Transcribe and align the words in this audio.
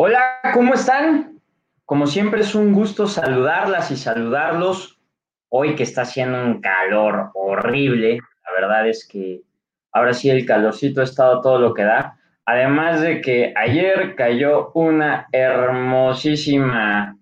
Hola, 0.00 0.38
¿cómo 0.54 0.74
están? 0.74 1.40
Como 1.84 2.06
siempre 2.06 2.42
es 2.42 2.54
un 2.54 2.72
gusto 2.72 3.08
saludarlas 3.08 3.90
y 3.90 3.96
saludarlos. 3.96 4.96
Hoy 5.48 5.74
que 5.74 5.82
está 5.82 6.02
haciendo 6.02 6.40
un 6.40 6.60
calor 6.60 7.32
horrible, 7.34 8.20
la 8.44 8.52
verdad 8.60 8.88
es 8.88 9.08
que 9.10 9.42
ahora 9.90 10.14
sí 10.14 10.30
el 10.30 10.46
calorcito 10.46 11.00
ha 11.00 11.04
estado 11.04 11.40
todo 11.40 11.58
lo 11.58 11.74
que 11.74 11.82
da. 11.82 12.16
Además 12.44 13.00
de 13.00 13.20
que 13.20 13.52
ayer 13.56 14.14
cayó 14.14 14.70
una 14.74 15.26
hermosísima 15.32 17.18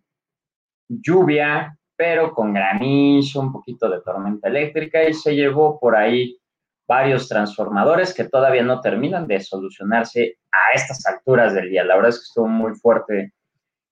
lluvia, 0.87 1.79
pero 1.97 2.35
con 2.35 2.53
granizo, 2.53 3.41
un 3.41 3.53
poquito 3.53 3.89
de 3.89 4.03
tormenta 4.03 4.51
eléctrica 4.51 5.03
y 5.09 5.15
se 5.15 5.35
llevó 5.35 5.81
por 5.81 5.97
ahí 5.97 6.39
varios 6.87 7.27
transformadores 7.27 8.13
que 8.13 8.25
todavía 8.25 8.65
no 8.65 8.83
terminan 8.83 9.27
de 9.27 9.41
solucionarse 9.41 10.37
a 10.57 10.75
estas 10.75 11.05
alturas 11.07 11.55
del 11.55 11.71
día. 11.71 11.85
La 11.85 11.97
verdad 11.97 12.11
es 12.11 12.19
que 12.19 12.25
estuvo 12.25 12.49
muy 12.49 12.75
fuerte 12.75 13.33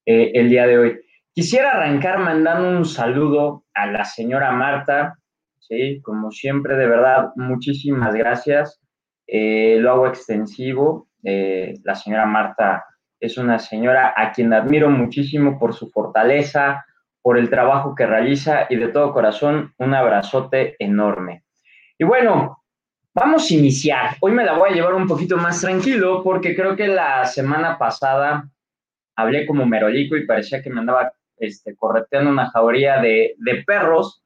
eh, 0.07 0.33
el 0.35 0.49
día 0.49 0.67
de 0.67 0.79
hoy. 0.79 1.01
Quisiera 1.33 1.73
arrancar 1.73 2.19
mandando 2.19 2.69
un 2.69 2.85
saludo 2.85 3.65
a 3.75 3.87
la 3.87 4.05
señora 4.05 4.53
Marta, 4.53 5.19
¿sí? 5.59 6.01
Como 6.03 6.31
siempre, 6.31 6.77
de 6.77 6.87
verdad, 6.87 7.31
muchísimas 7.37 8.15
gracias. 8.15 8.81
Eh, 9.27 9.79
lo 9.81 9.91
hago 9.91 10.07
extensivo. 10.07 11.09
Eh, 11.23 11.75
la 11.83 11.95
señora 11.95 12.27
Marta 12.27 12.85
es 13.19 13.39
una 13.39 13.59
señora 13.59 14.15
a 14.17 14.33
quien 14.33 14.53
admiro 14.53 14.91
muchísimo 14.91 15.59
por 15.59 15.75
su 15.75 15.91
fortaleza, 15.91 16.85
por 17.23 17.39
el 17.39 17.49
trabajo 17.49 17.95
que 17.95 18.07
realiza 18.07 18.67
y 18.69 18.77
de 18.77 18.89
todo 18.89 19.13
corazón 19.13 19.73
un 19.79 19.95
abrazote 19.95 20.77
enorme. 20.79 21.43
Y 21.99 22.05
bueno, 22.05 22.64
Vamos 23.17 23.49
a 23.49 23.55
iniciar. 23.55 24.17
Hoy 24.21 24.33
me 24.33 24.45
la 24.45 24.59
voy 24.59 24.71
a 24.71 24.73
llevar 24.73 24.95
un 24.95 25.07
poquito 25.07 25.37
más 25.37 25.61
tranquilo 25.61 26.21
porque 26.25 26.57
creo 26.57 26.75
que 26.75 26.89
la 26.89 27.25
semana 27.27 27.79
pasada 27.79 28.51
hablé 29.15 29.47
como 29.47 29.65
merolico 29.65 30.17
y 30.17 30.27
parecía 30.27 30.61
que 30.61 30.69
me 30.69 30.81
andaba 30.81 31.13
este, 31.37 31.77
correteando 31.77 32.31
una 32.31 32.51
jauría 32.51 33.01
de, 33.01 33.37
de 33.39 33.63
perros. 33.63 34.25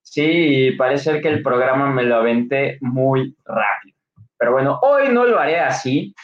Sí, 0.00 0.22
y 0.22 0.70
parece 0.72 1.20
que 1.20 1.28
el 1.28 1.42
programa 1.42 1.92
me 1.92 2.02
lo 2.02 2.16
aventé 2.16 2.78
muy 2.80 3.36
rápido. 3.44 3.98
Pero 4.38 4.52
bueno, 4.52 4.78
hoy 4.80 5.10
no 5.10 5.26
lo 5.26 5.38
haré 5.38 5.60
así. 5.60 6.14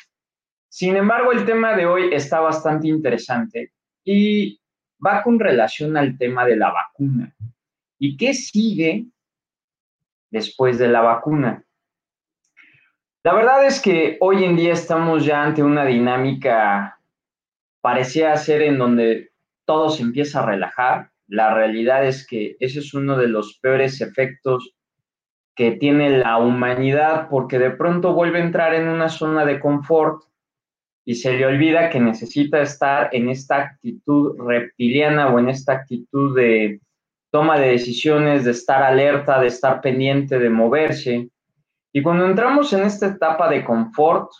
Sin 0.71 0.97
embargo, 0.97 1.33
el 1.33 1.45
tema 1.45 1.77
de 1.77 1.85
hoy 1.85 2.15
está 2.15 2.41
bastante 2.41 2.89
interesante 2.89 3.73
y 4.03 4.59
va 5.05 5.23
con 5.23 5.39
relación 5.39 5.99
al 5.99 6.17
tema 6.17 6.47
de 6.47 6.57
la 6.57 6.73
vacuna. 6.73 7.37
¿Y 7.99 8.17
qué 8.17 8.33
sigue 8.33 9.05
después 10.31 10.79
de 10.79 10.89
la 10.89 11.03
vacuna? 11.03 11.66
La 13.27 13.35
verdad 13.35 13.67
es 13.67 13.81
que 13.81 14.19
hoy 14.21 14.45
en 14.45 14.55
día 14.55 14.73
estamos 14.73 15.25
ya 15.25 15.43
ante 15.43 15.61
una 15.61 15.85
dinámica, 15.85 17.01
parecía 17.81 18.37
ser 18.37 18.63
en 18.63 18.79
donde 18.79 19.31
todo 19.65 19.89
se 19.89 20.05
empieza 20.05 20.39
a 20.39 20.47
relajar. 20.47 21.11
La 21.27 21.53
realidad 21.53 22.07
es 22.07 22.25
que 22.25 22.57
ese 22.61 22.79
es 22.79 22.95
uno 22.95 23.17
de 23.17 23.27
los 23.27 23.59
peores 23.59 24.01
efectos 24.01 24.77
que 25.57 25.73
tiene 25.73 26.19
la 26.19 26.39
humanidad 26.39 27.27
porque 27.29 27.59
de 27.59 27.73
pronto 27.73 28.15
vuelve 28.15 28.39
a 28.39 28.45
entrar 28.45 28.77
en 28.77 28.87
una 28.87 29.09
zona 29.09 29.45
de 29.45 29.59
confort 29.59 30.23
y 31.05 31.17
se 31.17 31.33
le 31.33 31.47
olvida 31.47 31.91
que 31.91 31.99
necesita 31.99 32.63
estar 32.63 33.09
en 33.11 33.29
esta 33.29 33.57
actitud 33.57 34.39
reptiliana 34.39 35.35
o 35.35 35.41
en 35.41 35.49
esta 35.49 35.73
actitud 35.73 36.37
de 36.37 36.81
toma 37.33 37.59
de 37.59 37.71
decisiones, 37.71 38.45
de 38.45 38.53
estar 38.53 38.85
alerta, 38.85 39.41
de 39.41 39.49
estar 39.49 39.81
pendiente, 39.81 40.39
de 40.39 40.49
moverse. 40.49 41.29
Y 41.97 42.03
cuando 42.03 42.27
entramos 42.27 42.75
en 42.75 42.83
esta 42.83 43.07
etapa 43.07 43.49
de 43.49 43.65
confort, 43.65 44.31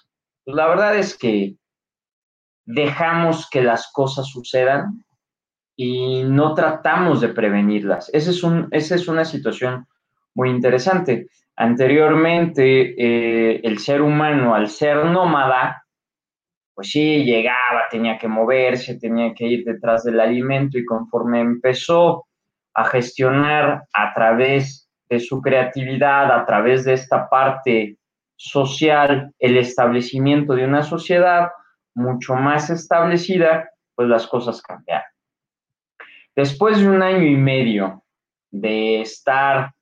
pues 0.45 0.55
la 0.55 0.67
verdad 0.67 0.95
es 0.99 1.17
que 1.17 1.55
dejamos 2.67 3.49
que 3.49 3.63
las 3.63 3.91
cosas 3.95 4.29
sucedan 4.29 5.03
y 5.75 6.23
no 6.25 6.53
tratamos 6.53 7.23
de 7.23 7.31
prevenirlas. 7.31 8.11
Esa 8.13 8.31
es, 8.73 9.09
una 9.09 9.25
situación 9.25 9.87
muy 10.35 10.51
interesante. 10.51 11.29
Anteriormente, 11.57 12.95
eh, 12.99 13.63
el 13.65 13.79
ser 13.79 14.03
humano, 14.03 14.55
al 14.55 14.69
ser 14.69 15.07
nómada, 15.07 15.83
pues 16.75 16.91
sí, 16.91 17.25
llegaba, 17.25 17.85
tenía 17.91 18.19
que 18.19 18.29
moverse, 18.29 18.99
tenía 18.99 19.33
que 19.33 19.47
ir 19.47 19.65
detrás 19.65 20.05
del 20.05 20.21
alimento 20.21 20.77
y 20.77 20.85
conforme 20.85 21.41
empezó 21.41 22.27
a 22.75 22.85
gestionar 22.85 23.85
a 23.95 24.13
través 24.13 24.86
de 25.09 25.21
su 25.21 25.41
creatividad 25.41 26.33
a 26.33 26.45
través 26.45 26.85
de 26.85 26.95
esta 26.95 27.29
parte 27.29 27.97
social, 28.37 29.33
el 29.39 29.57
establecimiento 29.57 30.55
de 30.55 30.65
una 30.65 30.83
sociedad 30.83 31.49
mucho 31.95 32.35
más 32.35 32.71
establecida, 32.71 33.71
pues 33.95 34.09
las 34.09 34.27
cosas 34.27 34.61
cambiaron. 34.61 35.07
Después 36.35 36.79
de 36.79 36.89
un 36.89 37.03
año 37.03 37.27
y 37.27 37.37
medio 37.37 38.05
de 38.51 39.01
estar 39.01 39.73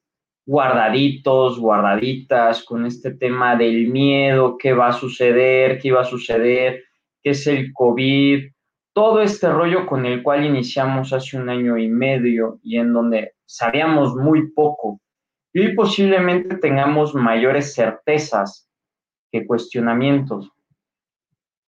guardaditos, 0.47 1.59
guardaditas 1.59 2.63
con 2.65 2.87
este 2.87 3.15
tema 3.15 3.57
del 3.57 3.89
miedo, 3.89 4.57
qué 4.59 4.73
va 4.73 4.89
a 4.89 4.93
suceder, 4.93 5.79
qué 5.81 5.89
iba 5.89 6.03
a 6.03 6.05
suceder, 6.05 6.85
qué 7.23 7.31
es 7.31 7.47
el 7.47 7.73
COVID, 7.73 8.51
todo 8.93 9.23
este 9.23 9.51
rollo 9.51 9.87
con 9.87 10.07
el 10.07 10.23
cual 10.23 10.45
iniciamos 10.45 11.13
hace 11.13 11.37
un 11.37 11.49
año 11.49 11.77
y 11.77 11.89
medio 11.89 12.61
y 12.63 12.79
en 12.79 12.93
donde 12.93 13.33
sabíamos 13.45 14.15
muy 14.15 14.53
poco 14.53 15.01
y 15.55 15.69
posiblemente 15.69 16.57
tengamos 16.57 17.15
mayores 17.15 17.75
certezas 17.75 18.69
que 19.31 19.47
cuestionamientos. 19.47 20.51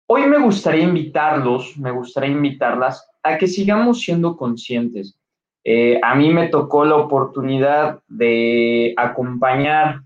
Hoy 0.07 0.25
me 0.25 0.39
gustaría 0.39 0.83
invitarlos, 0.83 1.77
me 1.77 1.91
gustaría 1.91 2.31
invitarlas 2.31 3.05
a 3.21 3.37
que 3.37 3.47
sigamos 3.47 4.01
siendo 4.01 4.37
conscientes. 4.37 5.19
Eh, 5.65 5.99
a 6.01 6.15
mí 6.15 6.33
me 6.33 6.47
tocó 6.47 6.85
la 6.85 6.95
oportunidad 6.95 7.99
de 8.07 8.93
acompañar 8.97 10.01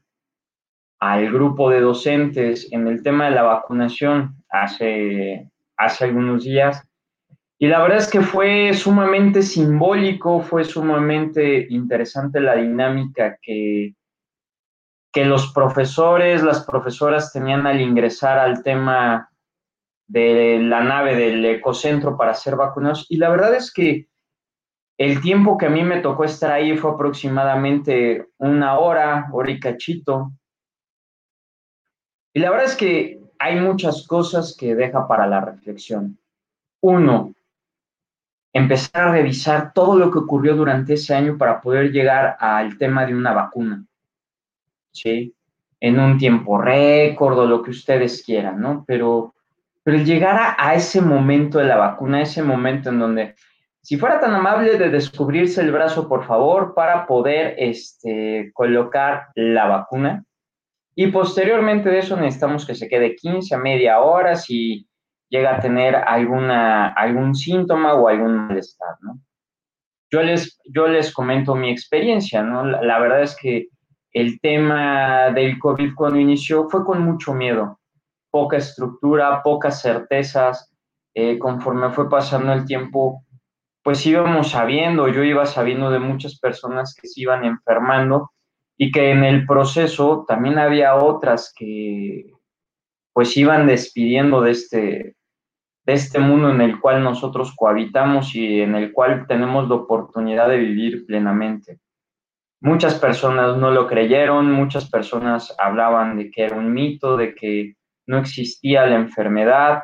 al 0.99 1.31
grupo 1.31 1.69
de 1.69 1.81
docentes 1.81 2.71
en 2.71 2.87
el 2.87 3.03
tema 3.03 3.25
de 3.25 3.35
la 3.35 3.43
vacunación 3.43 4.43
hace, 4.49 5.51
hace 5.77 6.05
algunos 6.05 6.43
días 6.43 6.83
y 7.59 7.67
la 7.67 7.81
verdad 7.81 7.97
es 7.97 8.07
que 8.07 8.21
fue 8.21 8.73
sumamente 8.75 9.41
simbólico, 9.41 10.41
fue 10.41 10.63
sumamente 10.63 11.65
interesante 11.69 12.39
la 12.39 12.55
dinámica 12.55 13.39
que, 13.41 13.95
que 15.11 15.25
los 15.25 15.51
profesores, 15.53 16.43
las 16.43 16.63
profesoras 16.63 17.33
tenían 17.33 17.65
al 17.65 17.81
ingresar 17.81 18.37
al 18.37 18.61
tema 18.61 19.31
de 20.05 20.59
la 20.61 20.83
nave 20.83 21.15
del 21.15 21.43
ecocentro 21.45 22.15
para 22.15 22.31
hacer 22.31 22.55
vacunados. 22.55 23.07
Y 23.09 23.17
la 23.17 23.29
verdad 23.29 23.55
es 23.55 23.73
que 23.73 24.07
el 24.99 25.19
tiempo 25.21 25.57
que 25.57 25.65
a 25.65 25.69
mí 25.71 25.81
me 25.81 26.01
tocó 26.01 26.25
estar 26.25 26.51
ahí 26.51 26.77
fue 26.77 26.91
aproximadamente 26.91 28.27
una 28.37 28.77
hora, 28.77 29.29
hora 29.31 29.51
y 29.51 29.59
cachito. 29.59 30.31
Y 32.33 32.39
la 32.39 32.51
verdad 32.51 32.67
es 32.67 32.75
que 32.75 33.19
hay 33.39 33.59
muchas 33.59 34.05
cosas 34.05 34.55
que 34.55 34.75
deja 34.75 35.07
para 35.07 35.25
la 35.25 35.41
reflexión. 35.41 36.19
Uno, 36.81 37.33
empezar 38.53 39.09
a 39.09 39.11
revisar 39.11 39.73
todo 39.73 39.97
lo 39.97 40.11
que 40.11 40.19
ocurrió 40.19 40.55
durante 40.55 40.93
ese 40.93 41.13
año 41.13 41.37
para 41.37 41.61
poder 41.61 41.91
llegar 41.91 42.37
al 42.39 42.77
tema 42.77 43.05
de 43.05 43.13
una 43.15 43.33
vacuna, 43.33 43.83
¿sí? 44.91 45.33
En 45.79 45.99
un 45.99 46.17
tiempo 46.17 46.59
récord 46.59 47.37
o 47.37 47.45
lo 47.45 47.61
que 47.61 47.71
ustedes 47.71 48.23
quieran, 48.23 48.59
¿no? 48.59 48.83
Pero 48.87 49.33
Pero 49.83 49.99
llegar 49.99 50.55
a, 50.57 50.75
ese 50.75 51.01
momento 51.01 51.59
de 51.59 51.65
la 51.65 51.77
vacuna, 51.77 52.21
ese 52.21 52.43
momento 52.43 52.89
en 52.89 52.99
donde, 52.99 53.35
si 53.81 53.97
fuera 53.97 54.19
tan 54.19 54.33
amable 54.33 54.77
de 54.77 54.89
descubrirse 54.89 55.61
el 55.61 55.71
brazo, 55.71 56.09
por 56.09 56.25
favor, 56.25 56.73
para 56.73 57.05
poder 57.05 57.55
este, 57.57 58.51
colocar 58.53 59.27
la 59.35 59.67
vacuna. 59.67 60.25
Y 60.95 61.07
posteriormente 61.07 61.89
de 61.89 61.99
eso 61.99 62.17
necesitamos 62.17 62.65
que 62.65 62.75
se 62.75 62.89
quede 62.89 63.15
15 63.15 63.53
a 63.53 63.59
media 63.59 63.99
hora 63.99 64.35
si 64.35 64.86
llega 65.29 65.55
a 65.55 65.59
tener 65.59 65.95
alguna, 65.95 66.89
algún 66.89 67.35
síntoma 67.35 67.93
o 67.93 68.07
algún 68.07 68.47
malestar, 68.47 68.95
¿no? 69.01 69.19
Yo 70.09 70.23
les, 70.23 70.59
yo 70.65 70.87
les 70.87 71.13
comento 71.13 71.53
mi 71.53 71.69
experiencia, 71.69 72.41
¿no? 72.41 72.65
la 72.65 72.97
verdad 72.99 73.23
es 73.23 73.35
que 73.35 73.67
el 74.13 74.39
tema 74.39 75.31
del 75.31 75.59
COVID 75.59 75.93
cuando 75.95 76.17
inició 76.17 76.69
fue 76.69 76.85
con 76.85 77.01
mucho 77.01 77.33
miedo, 77.33 77.79
poca 78.31 78.57
estructura, 78.57 79.43
pocas 79.43 79.81
certezas. 79.81 80.73
Eh, 81.13 81.39
conforme 81.39 81.89
fue 81.89 82.09
pasando 82.09 82.53
el 82.53 82.65
tiempo, 82.65 83.23
pues 83.83 84.05
íbamos 84.05 84.51
sabiendo, 84.51 85.07
yo 85.07 85.23
iba 85.23 85.45
sabiendo 85.45 85.89
de 85.89 85.99
muchas 85.99 86.39
personas 86.39 86.95
que 86.99 87.07
se 87.07 87.21
iban 87.21 87.43
enfermando 87.43 88.31
y 88.77 88.91
que 88.91 89.11
en 89.11 89.23
el 89.23 89.45
proceso 89.47 90.25
también 90.27 90.59
había 90.59 90.95
otras 90.95 91.51
que 91.55 92.31
pues 93.13 93.35
iban 93.35 93.65
despidiendo 93.65 94.41
de 94.41 94.51
este, 94.51 95.15
de 95.87 95.93
este 95.93 96.19
mundo 96.19 96.51
en 96.51 96.59
el 96.59 96.81
cual 96.81 97.01
nosotros 97.01 97.55
cohabitamos 97.55 98.35
y 98.35 98.59
en 98.59 98.75
el 98.75 98.91
cual 98.91 99.25
tenemos 99.25 99.69
la 99.69 99.75
oportunidad 99.75 100.49
de 100.49 100.57
vivir 100.57 101.05
plenamente. 101.05 101.79
Muchas 102.59 102.95
personas 102.95 103.55
no 103.55 103.71
lo 103.71 103.87
creyeron, 103.87 104.51
muchas 104.51 104.89
personas 104.89 105.55
hablaban 105.57 106.17
de 106.17 106.29
que 106.29 106.43
era 106.43 106.57
un 106.57 106.73
mito, 106.73 107.15
de 107.15 107.33
que 107.33 107.75
no 108.05 108.17
existía 108.17 108.85
la 108.85 108.95
enfermedad 108.95 109.83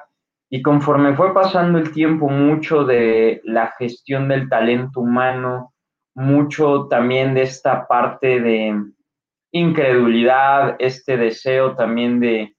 y 0.49 0.61
conforme 0.61 1.15
fue 1.15 1.33
pasando 1.33 1.79
el 1.79 1.93
tiempo, 1.93 2.27
mucho 2.27 2.83
de 2.83 3.39
la 3.45 3.73
gestión 3.79 4.27
del 4.27 4.49
talento 4.49 4.99
humano, 4.99 5.73
mucho 6.15 6.87
también 6.89 7.33
de 7.33 7.43
esta 7.43 7.87
parte 7.87 8.41
de 8.41 8.75
incredulidad, 9.53 10.75
este 10.79 11.15
deseo 11.15 11.75
también 11.75 12.19
de, 12.19 12.52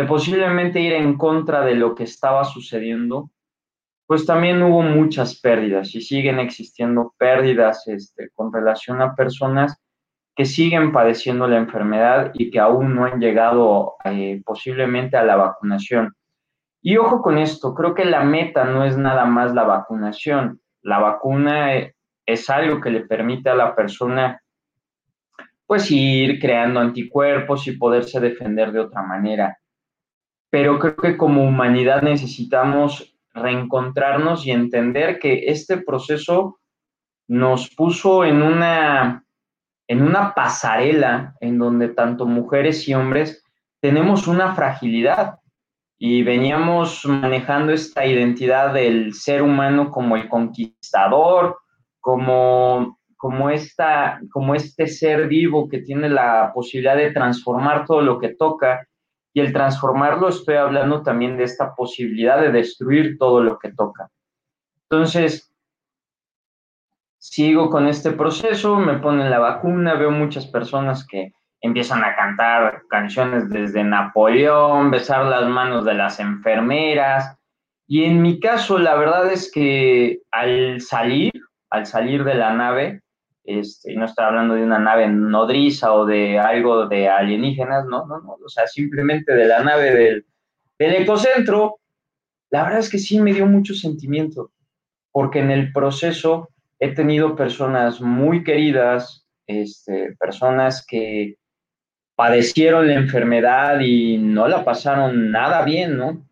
de 0.00 0.06
posiblemente 0.06 0.80
ir 0.80 0.94
en 0.94 1.18
contra 1.18 1.62
de 1.62 1.74
lo 1.74 1.94
que 1.94 2.04
estaba 2.04 2.44
sucediendo, 2.44 3.30
pues 4.06 4.24
también 4.24 4.62
hubo 4.62 4.80
muchas 4.80 5.38
pérdidas 5.38 5.94
y 5.94 6.00
siguen 6.00 6.38
existiendo 6.38 7.14
pérdidas 7.18 7.86
este, 7.86 8.30
con 8.34 8.50
relación 8.50 9.02
a 9.02 9.14
personas 9.14 9.78
que 10.34 10.46
siguen 10.46 10.90
padeciendo 10.90 11.46
la 11.46 11.58
enfermedad 11.58 12.30
y 12.32 12.50
que 12.50 12.58
aún 12.58 12.94
no 12.94 13.04
han 13.04 13.20
llegado 13.20 13.96
eh, 14.04 14.40
posiblemente 14.42 15.18
a 15.18 15.22
la 15.22 15.36
vacunación. 15.36 16.14
Y 16.80 16.96
ojo 16.96 17.20
con 17.20 17.36
esto, 17.36 17.74
creo 17.74 17.94
que 17.94 18.06
la 18.06 18.24
meta 18.24 18.64
no 18.64 18.84
es 18.84 18.96
nada 18.96 19.26
más 19.26 19.52
la 19.52 19.64
vacunación. 19.64 20.62
La 20.80 20.98
vacuna 20.98 21.76
eh, 21.76 21.94
es 22.24 22.48
algo 22.48 22.80
que 22.80 22.88
le 22.88 23.02
permite 23.02 23.50
a 23.50 23.54
la 23.54 23.76
persona 23.76 24.40
pues 25.66 25.90
ir 25.90 26.40
creando 26.40 26.80
anticuerpos 26.80 27.66
y 27.68 27.76
poderse 27.76 28.18
defender 28.18 28.72
de 28.72 28.80
otra 28.80 29.02
manera. 29.02 29.59
Pero 30.50 30.78
creo 30.78 30.96
que 30.96 31.16
como 31.16 31.44
humanidad 31.44 32.02
necesitamos 32.02 33.16
reencontrarnos 33.32 34.46
y 34.46 34.50
entender 34.50 35.18
que 35.18 35.44
este 35.46 35.78
proceso 35.78 36.58
nos 37.28 37.70
puso 37.70 38.24
en 38.24 38.42
una, 38.42 39.24
en 39.86 40.02
una 40.02 40.34
pasarela 40.34 41.34
en 41.40 41.58
donde 41.58 41.88
tanto 41.88 42.26
mujeres 42.26 42.88
y 42.88 42.94
hombres 42.94 43.44
tenemos 43.80 44.26
una 44.26 44.54
fragilidad 44.54 45.36
y 45.96 46.22
veníamos 46.22 47.04
manejando 47.04 47.72
esta 47.72 48.06
identidad 48.06 48.72
del 48.72 49.14
ser 49.14 49.42
humano 49.42 49.90
como 49.90 50.16
el 50.16 50.28
conquistador, 50.28 51.58
como, 52.00 52.98
como, 53.16 53.50
esta, 53.50 54.18
como 54.32 54.54
este 54.54 54.86
ser 54.86 55.28
vivo 55.28 55.68
que 55.68 55.82
tiene 55.82 56.08
la 56.08 56.52
posibilidad 56.54 56.96
de 56.96 57.12
transformar 57.12 57.84
todo 57.84 58.00
lo 58.00 58.18
que 58.18 58.30
toca 58.30 58.88
y 59.32 59.40
el 59.40 59.52
transformarlo, 59.52 60.28
estoy 60.28 60.56
hablando 60.56 61.02
también 61.02 61.36
de 61.36 61.44
esta 61.44 61.74
posibilidad 61.74 62.40
de 62.40 62.50
destruir 62.50 63.16
todo 63.18 63.42
lo 63.42 63.58
que 63.58 63.72
toca. 63.72 64.10
Entonces, 64.88 65.54
sigo 67.18 67.70
con 67.70 67.86
este 67.86 68.10
proceso, 68.12 68.76
me 68.76 68.98
ponen 68.98 69.30
la 69.30 69.38
vacuna, 69.38 69.94
veo 69.94 70.10
muchas 70.10 70.46
personas 70.46 71.06
que 71.06 71.32
empiezan 71.60 72.02
a 72.02 72.16
cantar 72.16 72.82
canciones 72.88 73.48
desde 73.50 73.84
Napoleón, 73.84 74.90
besar 74.90 75.26
las 75.26 75.46
manos 75.46 75.84
de 75.84 75.94
las 75.94 76.18
enfermeras. 76.18 77.36
Y 77.86 78.04
en 78.04 78.22
mi 78.22 78.40
caso, 78.40 78.78
la 78.78 78.94
verdad 78.94 79.30
es 79.30 79.50
que 79.52 80.20
al 80.30 80.80
salir, 80.80 81.32
al 81.70 81.86
salir 81.86 82.24
de 82.24 82.34
la 82.34 82.54
nave, 82.54 83.02
este, 83.44 83.94
no 83.94 84.04
estoy 84.04 84.24
hablando 84.24 84.54
de 84.54 84.62
una 84.62 84.78
nave 84.78 85.08
nodriza 85.08 85.92
o 85.92 86.06
de 86.06 86.38
algo 86.38 86.86
de 86.86 87.08
alienígenas, 87.08 87.86
no, 87.86 88.06
no, 88.06 88.20
no, 88.20 88.36
o 88.44 88.48
sea, 88.48 88.66
simplemente 88.66 89.34
de 89.34 89.46
la 89.46 89.62
nave 89.62 89.94
del, 89.94 90.26
del 90.78 90.94
ecocentro, 91.02 91.80
la 92.50 92.64
verdad 92.64 92.80
es 92.80 92.90
que 92.90 92.98
sí 92.98 93.20
me 93.20 93.32
dio 93.32 93.46
mucho 93.46 93.74
sentimiento, 93.74 94.52
porque 95.12 95.38
en 95.40 95.50
el 95.50 95.72
proceso 95.72 96.48
he 96.78 96.94
tenido 96.94 97.36
personas 97.36 98.00
muy 98.00 98.42
queridas, 98.42 99.26
este, 99.46 100.16
personas 100.18 100.84
que 100.86 101.36
padecieron 102.16 102.86
la 102.86 102.94
enfermedad 102.94 103.80
y 103.80 104.18
no 104.18 104.46
la 104.48 104.64
pasaron 104.64 105.30
nada 105.30 105.64
bien, 105.64 105.96
¿no? 105.96 106.26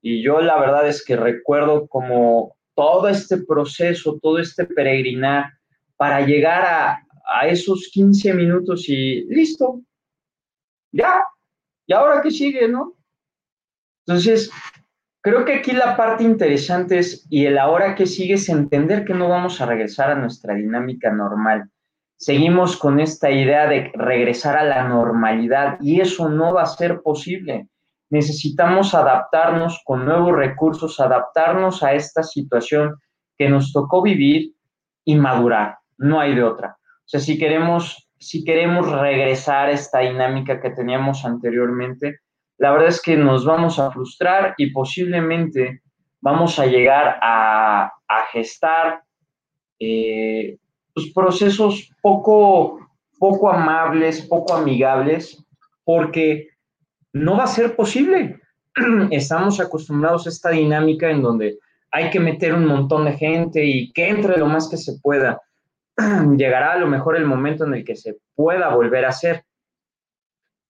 Y 0.00 0.22
yo 0.22 0.40
la 0.40 0.58
verdad 0.58 0.88
es 0.88 1.04
que 1.04 1.16
recuerdo 1.16 1.86
como 1.86 2.56
todo 2.74 3.08
este 3.08 3.38
proceso, 3.38 4.18
todo 4.20 4.38
este 4.38 4.64
peregrinar, 4.66 5.52
para 6.02 6.20
llegar 6.26 6.64
a, 6.64 7.46
esos 7.46 7.88
15 7.92 8.34
minutos 8.34 8.88
y 8.88 9.24
listo, 9.26 9.82
ya, 10.90 11.22
y 11.86 11.92
ahora 11.92 12.20
qué 12.20 12.32
sigue, 12.32 12.66
¿no? 12.66 12.94
Entonces, 14.04 14.50
creo 15.20 15.44
que 15.44 15.54
aquí 15.54 15.70
la 15.70 15.96
parte 15.96 16.24
interesante 16.24 16.98
es, 16.98 17.24
y 17.30 17.46
el 17.46 17.56
ahora 17.56 17.94
que 17.94 18.06
sigue 18.06 18.34
es 18.34 18.48
entender 18.48 19.04
que 19.04 19.14
no 19.14 19.28
vamos 19.28 19.60
a 19.60 19.66
regresar 19.66 20.10
a 20.10 20.16
nuestra 20.16 20.54
dinámica 20.54 21.12
normal. 21.12 21.70
Seguimos 22.16 22.76
con 22.76 22.98
esta 22.98 23.30
idea 23.30 23.68
de 23.68 23.92
regresar 23.94 24.56
a 24.56 24.64
la 24.64 24.88
normalidad 24.88 25.78
y 25.80 26.00
eso 26.00 26.28
no 26.28 26.52
va 26.52 26.62
a 26.62 26.66
ser 26.66 27.00
posible. 27.02 27.68
Necesitamos 28.10 28.92
adaptarnos 28.92 29.80
con 29.84 30.04
nuevos 30.04 30.34
recursos, 30.34 30.98
adaptarnos 30.98 31.84
a 31.84 31.94
esta 31.94 32.24
situación 32.24 32.96
que 33.38 33.48
nos 33.48 33.72
tocó 33.72 34.02
vivir 34.02 34.52
y 35.04 35.14
madurar 35.14 35.76
no 36.02 36.20
hay 36.20 36.34
de 36.34 36.42
otra. 36.42 36.76
O 36.78 37.08
sea, 37.08 37.20
si 37.20 37.38
queremos, 37.38 38.10
si 38.18 38.44
queremos 38.44 38.90
regresar 38.90 39.68
a 39.68 39.72
esta 39.72 40.00
dinámica 40.00 40.60
que 40.60 40.70
teníamos 40.70 41.24
anteriormente, 41.24 42.20
la 42.58 42.70
verdad 42.72 42.88
es 42.88 43.02
que 43.02 43.16
nos 43.16 43.44
vamos 43.44 43.78
a 43.78 43.90
frustrar 43.90 44.54
y 44.56 44.70
posiblemente 44.70 45.82
vamos 46.20 46.58
a 46.58 46.66
llegar 46.66 47.18
a, 47.20 47.90
gestar 48.30 49.02
eh, 49.80 50.56
pues, 50.94 51.12
procesos 51.12 51.90
poco, 52.00 52.78
poco 53.18 53.50
amables, 53.50 54.22
poco 54.22 54.54
amigables, 54.54 55.44
porque 55.84 56.48
no 57.12 57.36
va 57.36 57.44
a 57.44 57.48
ser 57.48 57.74
posible. 57.74 58.40
Estamos 59.10 59.60
acostumbrados 59.60 60.26
a 60.26 60.30
esta 60.30 60.50
dinámica 60.50 61.10
en 61.10 61.22
donde 61.22 61.58
hay 61.90 62.10
que 62.10 62.20
meter 62.20 62.54
un 62.54 62.66
montón 62.66 63.04
de 63.04 63.12
gente 63.14 63.64
y 63.64 63.92
que 63.92 64.08
entre 64.08 64.38
lo 64.38 64.46
más 64.46 64.68
que 64.68 64.76
se 64.76 64.98
pueda. 65.02 65.40
llegará 66.36 66.72
a 66.72 66.78
lo 66.78 66.86
mejor 66.86 67.16
el 67.16 67.26
momento 67.26 67.64
en 67.64 67.74
el 67.74 67.84
que 67.84 67.96
se 67.96 68.18
pueda 68.34 68.74
volver 68.74 69.04
a 69.04 69.10
hacer, 69.10 69.44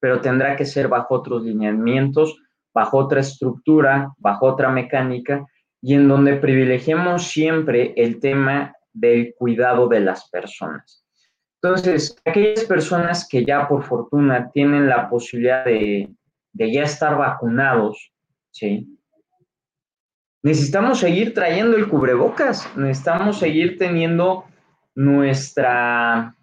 pero 0.00 0.20
tendrá 0.20 0.56
que 0.56 0.64
ser 0.64 0.88
bajo 0.88 1.14
otros 1.14 1.44
lineamientos, 1.44 2.38
bajo 2.74 2.98
otra 2.98 3.20
estructura, 3.20 4.12
bajo 4.18 4.46
otra 4.46 4.70
mecánica 4.70 5.46
y 5.80 5.94
en 5.94 6.08
donde 6.08 6.36
privilegiemos 6.36 7.24
siempre 7.24 7.92
el 7.96 8.20
tema 8.20 8.74
del 8.92 9.34
cuidado 9.36 9.88
de 9.88 10.00
las 10.00 10.28
personas. 10.30 11.04
Entonces, 11.60 12.16
aquellas 12.24 12.64
personas 12.64 13.28
que 13.28 13.44
ya 13.44 13.68
por 13.68 13.84
fortuna 13.84 14.50
tienen 14.50 14.88
la 14.88 15.08
posibilidad 15.08 15.64
de, 15.64 16.08
de 16.52 16.72
ya 16.72 16.82
estar 16.82 17.16
vacunados, 17.16 18.12
¿sí? 18.50 18.98
Necesitamos 20.42 20.98
seguir 20.98 21.34
trayendo 21.34 21.76
el 21.76 21.88
cubrebocas, 21.88 22.68
necesitamos 22.76 23.38
seguir 23.38 23.78
teniendo 23.78 24.44
nuestra, 24.94 26.34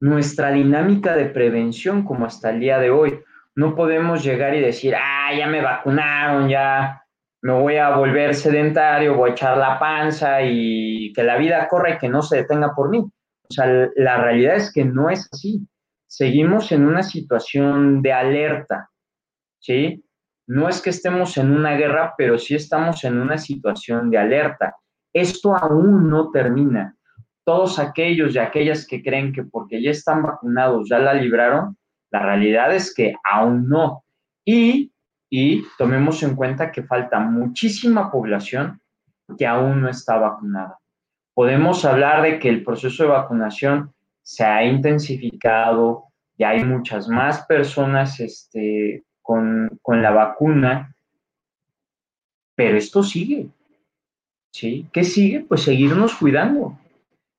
nuestra 0.00 0.50
dinámica 0.50 1.16
de 1.16 1.26
prevención 1.26 2.04
como 2.04 2.26
hasta 2.26 2.50
el 2.50 2.60
día 2.60 2.78
de 2.78 2.90
hoy. 2.90 3.20
No 3.54 3.74
podemos 3.74 4.22
llegar 4.22 4.54
y 4.54 4.60
decir, 4.60 4.94
ah, 4.96 5.32
ya 5.36 5.46
me 5.46 5.60
vacunaron, 5.60 6.48
ya 6.48 7.02
me 7.42 7.52
voy 7.52 7.76
a 7.76 7.96
volver 7.96 8.34
sedentario, 8.34 9.16
voy 9.16 9.30
a 9.30 9.32
echar 9.32 9.58
la 9.58 9.78
panza 9.78 10.42
y 10.42 11.12
que 11.12 11.22
la 11.22 11.36
vida 11.36 11.66
corra 11.68 11.94
y 11.94 11.98
que 11.98 12.08
no 12.08 12.22
se 12.22 12.38
detenga 12.38 12.74
por 12.74 12.90
mí. 12.90 12.98
O 12.98 13.52
sea, 13.52 13.66
la 13.96 14.18
realidad 14.18 14.56
es 14.56 14.72
que 14.72 14.84
no 14.84 15.10
es 15.10 15.28
así. 15.32 15.66
Seguimos 16.06 16.72
en 16.72 16.86
una 16.86 17.02
situación 17.02 18.02
de 18.02 18.12
alerta, 18.12 18.90
¿sí? 19.58 20.04
no 20.48 20.68
es 20.68 20.80
que 20.80 20.90
estemos 20.90 21.36
en 21.36 21.52
una 21.52 21.76
guerra, 21.76 22.14
pero 22.16 22.38
sí 22.38 22.54
estamos 22.54 23.04
en 23.04 23.18
una 23.18 23.36
situación 23.36 24.10
de 24.10 24.16
alerta. 24.16 24.74
Esto 25.12 25.56
aún 25.56 26.08
no 26.08 26.30
termina. 26.30 26.94
Todos 27.44 27.78
aquellos 27.78 28.34
y 28.34 28.38
aquellas 28.38 28.86
que 28.86 29.02
creen 29.02 29.32
que 29.32 29.42
porque 29.42 29.82
ya 29.82 29.90
están 29.90 30.22
vacunados 30.22 30.88
ya 30.88 30.98
la 30.98 31.14
libraron, 31.14 31.76
la 32.10 32.20
realidad 32.20 32.74
es 32.74 32.94
que 32.94 33.14
aún 33.24 33.68
no. 33.68 34.04
Y, 34.44 34.92
y 35.30 35.64
tomemos 35.76 36.22
en 36.22 36.36
cuenta 36.36 36.70
que 36.70 36.82
falta 36.82 37.18
muchísima 37.18 38.10
población 38.10 38.80
que 39.36 39.46
aún 39.46 39.82
no 39.82 39.88
está 39.88 40.16
vacunada. 40.18 40.78
Podemos 41.34 41.84
hablar 41.84 42.22
de 42.22 42.38
que 42.38 42.48
el 42.48 42.64
proceso 42.64 43.04
de 43.04 43.10
vacunación 43.10 43.92
se 44.22 44.44
ha 44.44 44.64
intensificado, 44.64 46.08
y 46.38 46.44
hay 46.44 46.64
muchas 46.64 47.08
más 47.08 47.44
personas 47.46 48.20
este, 48.20 49.04
con, 49.20 49.68
la 49.86 50.10
vacuna, 50.12 50.94
pero 52.54 52.78
esto 52.78 53.02
sigue. 53.02 53.48
¿Qué 54.60 55.04
sigue? 55.04 55.44
Pues 55.48 55.62
seguirnos 55.62 56.14
cuidando. 56.14 56.78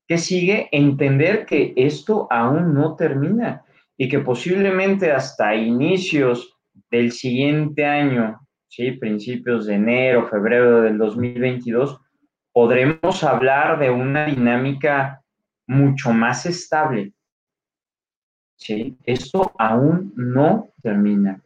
¿Qué 0.08 0.18
sigue? 0.18 0.70
Entender 0.72 1.46
que 1.46 1.74
esto 1.76 2.28
aún 2.32 2.74
no 2.74 2.96
termina 2.96 3.64
y 3.98 4.08
que 4.08 4.20
posiblemente 4.20 5.12
hasta 5.12 5.56
inicios 5.56 6.58
del 6.90 7.12
siguiente 7.12 7.86
año, 7.86 8.40
¿sí? 8.70 8.94
principios 8.94 9.66
de 9.66 9.76
enero, 9.76 10.28
febrero 10.28 10.82
del 10.82 10.98
2022, 10.98 12.00
podremos 12.54 13.24
hablar 13.24 13.78
de 13.80 13.90
una 13.90 14.26
dinámica 14.26 15.22
mucho 15.68 16.14
más 16.14 16.46
estable. 16.46 17.12
¿Sí? 18.56 18.98
Esto 19.06 19.52
aún 19.58 20.14
no 20.16 20.70
termina. 20.82 21.42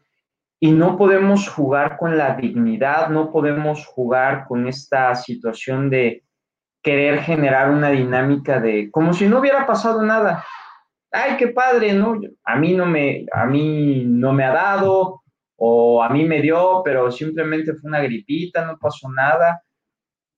Y 0.63 0.71
no 0.71 0.97
podemos 0.97 1.49
jugar 1.49 1.97
con 1.97 2.17
la 2.17 2.37
dignidad, 2.37 3.09
no 3.09 3.33
podemos 3.33 3.85
jugar 3.85 4.45
con 4.47 4.65
esta 4.65 5.13
situación 5.13 5.89
de 5.89 6.23
querer 6.81 7.19
generar 7.19 7.69
una 7.69 7.89
dinámica 7.89 8.61
de 8.61 8.89
como 8.89 9.13
si 9.13 9.27
no 9.27 9.39
hubiera 9.39 9.67
pasado 9.67 10.01
nada. 10.03 10.45
Ay, 11.11 11.35
qué 11.35 11.49
padre, 11.49 11.91
¿no? 11.91 12.17
A 12.45 12.55
mí 12.55 12.75
no 12.75 12.85
me, 12.85 13.25
a 13.33 13.45
mí 13.45 14.05
no 14.05 14.31
me 14.31 14.45
ha 14.45 14.53
dado, 14.53 15.23
o 15.57 16.01
a 16.01 16.07
mí 16.07 16.23
me 16.23 16.41
dio, 16.41 16.81
pero 16.81 17.11
simplemente 17.11 17.73
fue 17.73 17.89
una 17.89 17.99
gripita, 17.99 18.65
no 18.65 18.77
pasó 18.77 19.11
nada. 19.11 19.61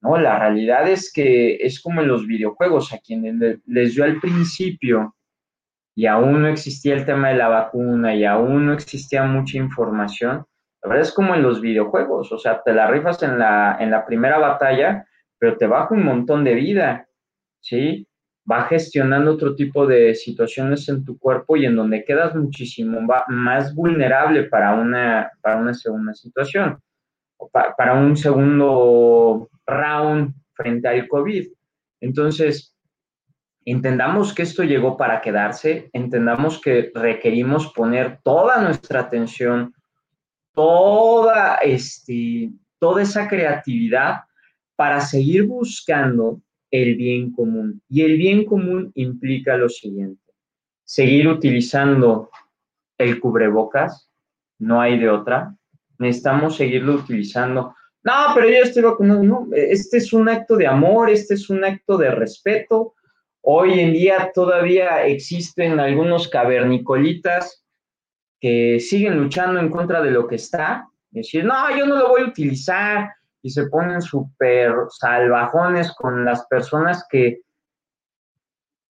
No, 0.01 0.17
la 0.17 0.39
realidad 0.39 0.89
es 0.89 1.13
que 1.13 1.58
es 1.58 1.79
como 1.79 2.01
en 2.01 2.08
los 2.08 2.25
videojuegos, 2.25 2.91
a 2.94 2.98
quienes 2.98 3.60
les 3.67 3.94
dio 3.94 4.03
al 4.03 4.20
principio 4.20 5.14
y 5.96 6.08
aún 6.08 6.42
no 6.42 6.50
existía 6.50 6.94
el 6.94 7.06
tema 7.06 7.30
de 7.30 7.36
la 7.36 7.48
vacuna 7.48 8.14
y 8.14 8.25
aún 8.25 8.66
no 8.66 8.74
existía 8.74 9.24
mucha 9.24 9.58
información, 9.58 10.46
la 10.84 10.90
verdad 10.90 11.08
es 11.08 11.14
como 11.14 11.34
en 11.34 11.42
los 11.42 11.62
videojuegos, 11.62 12.32
o 12.32 12.38
sea, 12.38 12.62
te 12.62 12.74
la 12.74 12.88
rifas 12.88 13.24
en 13.24 13.40
la, 13.40 13.78
en 13.80 13.90
la 13.90 14.06
primera 14.06 14.38
batalla, 14.38 15.08
pero 15.40 15.58
te 15.58 15.66
baja 15.66 15.96
un 15.96 16.04
montón 16.04 16.44
de 16.44 16.54
vida, 16.54 17.08
¿sí? 17.62 18.08
Va 18.50 18.66
gestionando 18.66 19.32
otro 19.32 19.56
tipo 19.56 19.88
de 19.88 20.14
situaciones 20.14 20.88
en 20.90 21.04
tu 21.04 21.18
cuerpo 21.18 21.56
y 21.56 21.66
en 21.66 21.75
donde 21.75 22.04
quedas 22.04 22.36
muchísimo 22.36 23.00
más 23.28 23.74
vulnerable 23.74 24.44
para 24.44 24.75
una, 24.75 25.32
para 25.42 25.56
una 25.56 25.74
segunda 25.74 26.14
situación, 26.14 26.78
para 27.52 27.94
un 27.96 28.16
segundo 28.16 29.50
round 29.66 30.36
frente 30.54 30.88
al 30.88 31.08
COVID. 31.08 31.48
Entonces, 32.02 32.75
entendamos 33.65 34.34
que 34.34 34.43
esto 34.43 34.63
llegó 34.63 34.95
para 34.95 35.22
quedarse, 35.22 35.89
entendamos 35.91 36.62
que 36.62 36.91
requerimos 36.93 37.74
poner 37.74 38.19
toda 38.24 38.62
nuestra 38.62 39.01
atención, 39.01 39.74
toda, 40.53 41.55
este, 41.57 42.51
toda 42.79 43.01
esa 43.01 43.27
creatividad 43.27 44.22
para 44.75 45.01
seguir 45.01 45.45
buscando 45.48 46.41
el 46.69 46.95
bien 46.95 47.31
común. 47.31 47.81
Y 47.89 48.03
el 48.03 48.17
bien 48.17 48.45
común 48.45 48.91
implica 48.95 49.57
lo 49.57 49.69
siguiente, 49.69 50.22
seguir 50.84 51.27
utilizando 51.27 52.29
el 52.98 53.19
cubrebocas, 53.19 54.10
no 54.60 54.79
hay 54.79 55.00
de 55.00 55.10
otra, 55.10 55.55
necesitamos 55.98 56.55
seguirlo 56.55 56.95
utilizando. 56.95 57.75
No, 58.03 58.13
pero 58.36 58.48
yo 58.48 58.57
estoy 58.57 58.84
vacunado, 58.84 59.24
no, 59.24 59.48
este 59.51 59.98
es 59.98 60.13
un 60.13 60.29
acto 60.29 60.55
de 60.55 60.67
amor, 60.67 61.10
este 61.10 61.34
es 61.34 61.50
un 61.50 61.63
acto 61.63 61.98
de 61.98 62.12
respeto, 62.12 62.93
Hoy 63.48 63.80
en 63.80 63.94
día 63.94 64.32
todavía 64.34 65.06
existen 65.06 65.80
algunos 65.80 66.28
cavernicolitas 66.28 67.64
que 68.40 68.80
siguen 68.80 69.18
luchando 69.18 69.60
en 69.60 69.70
contra 69.70 70.02
de 70.02 70.12
lo 70.12 70.28
que 70.28 70.36
está, 70.36 70.88
decir, 71.12 71.46
no, 71.46 71.75
yo 71.78 71.86
no 71.86 71.96
lo 71.96 72.10
voy 72.10 72.24
a 72.24 72.25
utilizar, 72.25 73.10
y 73.46 73.52
se 73.52 73.68
ponen 73.68 74.02
súper 74.02 74.74
salvajones 74.90 75.94
con 75.94 76.25
las 76.25 76.48
personas 76.48 77.06
que 77.08 77.42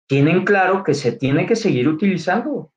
tienen 0.08 0.44
claro 0.44 0.82
que 0.82 0.92
se 0.92 1.12
tiene 1.12 1.46
que 1.46 1.54
seguir 1.54 1.86
utilizando 1.86 2.72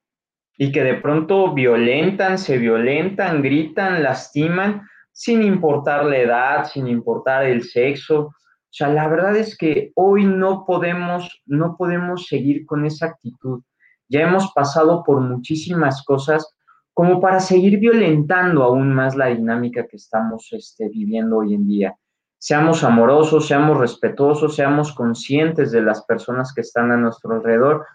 y 0.55 0.71
que 0.71 0.83
de 0.83 0.93
pronto 0.93 1.51
violentan, 1.51 2.37
se 2.37 2.59
violentan, 2.59 3.41
gritan, 3.41 4.03
lastiman, 4.03 4.87
sin 5.11 5.41
importar 5.41 6.05
la 6.05 6.17
edad, 6.17 6.65
sin 6.65 6.87
importar 6.87 7.45
el 7.45 7.63
sexo, 7.63 8.35
o 8.73 8.75
sea, 8.75 8.87
la 8.87 9.07
verdad 9.07 9.35
es 9.35 9.55
que 9.55 9.91
hoy 9.93 10.25
no 10.25 10.65
podemos, 10.65 11.43
no 11.45 11.77
podemos 11.77 12.25
seguir 12.25 12.65
con 12.65 12.87
esa 12.87 13.05
actitud. 13.05 13.61
Ya 14.09 14.21
hemos 14.21 14.51
pasado 14.51 15.03
por 15.03 15.21
muchísimas 15.21 16.03
cosas 16.03 16.55
como 16.91 17.21
para 17.21 17.39
seguir 17.39 17.77
violentando 17.77 18.63
aún 18.63 18.91
más 18.91 19.15
la 19.15 19.27
dinámica 19.27 19.85
que 19.85 19.97
estamos 19.97 20.47
este, 20.53 20.89
viviendo 20.89 21.37
hoy 21.37 21.53
en 21.53 21.67
día. 21.67 21.95
Seamos 22.39 22.83
amorosos, 22.83 23.45
seamos 23.45 23.77
respetuosos, 23.77 24.55
seamos 24.55 24.91
conscientes 24.95 25.71
de 25.71 25.83
las 25.83 26.03
personas 26.05 26.51
que 26.51 26.61
están 26.61 26.91
a 26.91 26.97
nuestro 26.97 27.35
alrededor. 27.35 27.85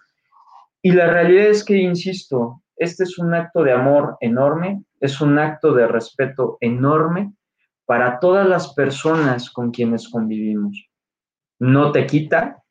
Y 0.80 0.92
la 0.92 1.08
realidad 1.08 1.46
es 1.46 1.64
que, 1.64 1.76
insisto, 1.76 2.62
este 2.76 3.02
es 3.02 3.18
un 3.18 3.34
acto 3.34 3.64
de 3.64 3.72
amor 3.72 4.16
enorme, 4.20 4.84
es 5.00 5.20
un 5.20 5.40
acto 5.40 5.72
de 5.72 5.88
respeto 5.88 6.56
enorme 6.60 7.32
para 7.88 8.20
todas 8.20 8.46
las 8.46 8.74
personas 8.74 9.48
con 9.50 9.70
quienes 9.70 10.10
convivimos. 10.10 10.90
No 11.58 11.90
te 11.90 12.06
quita, 12.06 12.62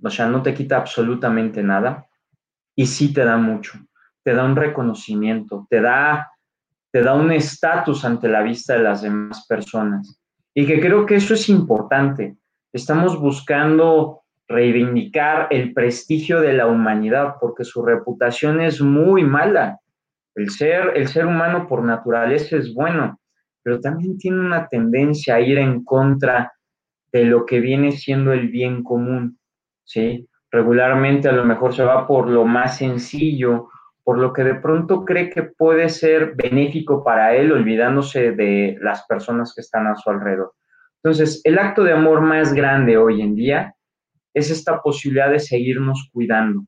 o 0.00 0.08
sea, 0.08 0.28
no 0.28 0.40
te 0.40 0.54
quita 0.54 0.76
absolutamente 0.76 1.64
nada 1.64 2.06
y 2.76 2.86
sí 2.86 3.12
te 3.12 3.24
da 3.24 3.36
mucho, 3.38 3.72
te 4.22 4.32
da 4.32 4.44
un 4.44 4.54
reconocimiento, 4.54 5.66
te 5.68 5.80
da, 5.80 6.30
te 6.92 7.02
da 7.02 7.12
un 7.14 7.32
estatus 7.32 8.04
ante 8.04 8.28
la 8.28 8.42
vista 8.42 8.74
de 8.74 8.84
las 8.84 9.02
demás 9.02 9.44
personas. 9.48 10.20
Y 10.54 10.64
que 10.64 10.80
creo 10.80 11.06
que 11.06 11.16
eso 11.16 11.34
es 11.34 11.48
importante. 11.48 12.36
Estamos 12.72 13.18
buscando 13.18 14.22
reivindicar 14.46 15.48
el 15.50 15.74
prestigio 15.74 16.40
de 16.40 16.52
la 16.52 16.68
humanidad 16.68 17.34
porque 17.40 17.64
su 17.64 17.84
reputación 17.84 18.60
es 18.60 18.80
muy 18.80 19.24
mala. 19.24 19.80
El 20.36 20.50
ser, 20.50 20.92
el 20.94 21.08
ser 21.08 21.26
humano 21.26 21.66
por 21.66 21.82
naturaleza 21.82 22.56
es 22.56 22.72
bueno, 22.72 23.18
pero 23.62 23.80
también 23.80 24.18
tiene 24.18 24.40
una 24.40 24.68
tendencia 24.68 25.36
a 25.36 25.40
ir 25.40 25.58
en 25.58 25.84
contra 25.84 26.52
de 27.12 27.24
lo 27.24 27.44
que 27.46 27.60
viene 27.60 27.92
siendo 27.92 28.32
el 28.32 28.48
bien 28.48 28.82
común, 28.82 29.38
¿sí? 29.84 30.28
Regularmente 30.50 31.28
a 31.28 31.32
lo 31.32 31.44
mejor 31.44 31.74
se 31.74 31.84
va 31.84 32.06
por 32.06 32.28
lo 32.28 32.44
más 32.44 32.78
sencillo, 32.78 33.68
por 34.04 34.18
lo 34.18 34.32
que 34.32 34.44
de 34.44 34.54
pronto 34.56 35.04
cree 35.04 35.30
que 35.30 35.44
puede 35.44 35.88
ser 35.88 36.34
benéfico 36.34 37.04
para 37.04 37.34
él, 37.34 37.52
olvidándose 37.52 38.32
de 38.32 38.76
las 38.80 39.06
personas 39.06 39.54
que 39.54 39.60
están 39.60 39.86
a 39.86 39.94
su 39.94 40.10
alrededor. 40.10 40.52
Entonces, 41.02 41.40
el 41.44 41.58
acto 41.58 41.84
de 41.84 41.92
amor 41.92 42.20
más 42.20 42.52
grande 42.52 42.96
hoy 42.96 43.22
en 43.22 43.34
día 43.34 43.74
es 44.34 44.50
esta 44.50 44.80
posibilidad 44.80 45.30
de 45.30 45.40
seguirnos 45.40 46.08
cuidando, 46.12 46.64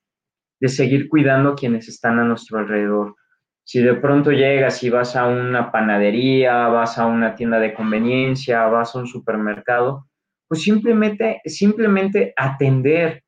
de 0.60 0.68
seguir 0.68 1.08
cuidando 1.08 1.50
a 1.50 1.54
quienes 1.54 1.88
están 1.88 2.18
a 2.18 2.24
nuestro 2.24 2.58
alrededor, 2.58 3.16
si 3.64 3.82
de 3.82 3.94
pronto 3.94 4.30
llegas 4.30 4.82
y 4.82 4.90
vas 4.90 5.16
a 5.16 5.26
una 5.26 5.72
panadería, 5.72 6.68
vas 6.68 6.98
a 6.98 7.06
una 7.06 7.34
tienda 7.34 7.58
de 7.58 7.72
conveniencia, 7.72 8.66
vas 8.66 8.94
a 8.94 8.98
un 8.98 9.06
supermercado, 9.06 10.06
pues 10.46 10.62
simplemente, 10.62 11.40
simplemente 11.46 12.34
atender 12.36 13.24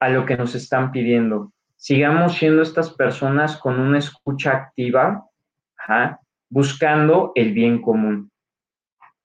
a 0.00 0.08
lo 0.08 0.26
que 0.26 0.36
nos 0.36 0.54
están 0.54 0.90
pidiendo. 0.90 1.52
Sigamos 1.76 2.34
siendo 2.34 2.62
estas 2.62 2.90
personas 2.90 3.56
con 3.56 3.78
una 3.78 3.98
escucha 3.98 4.52
activa, 4.52 5.24
buscando 6.50 7.32
el 7.34 7.52
bien 7.52 7.80
común. 7.80 8.30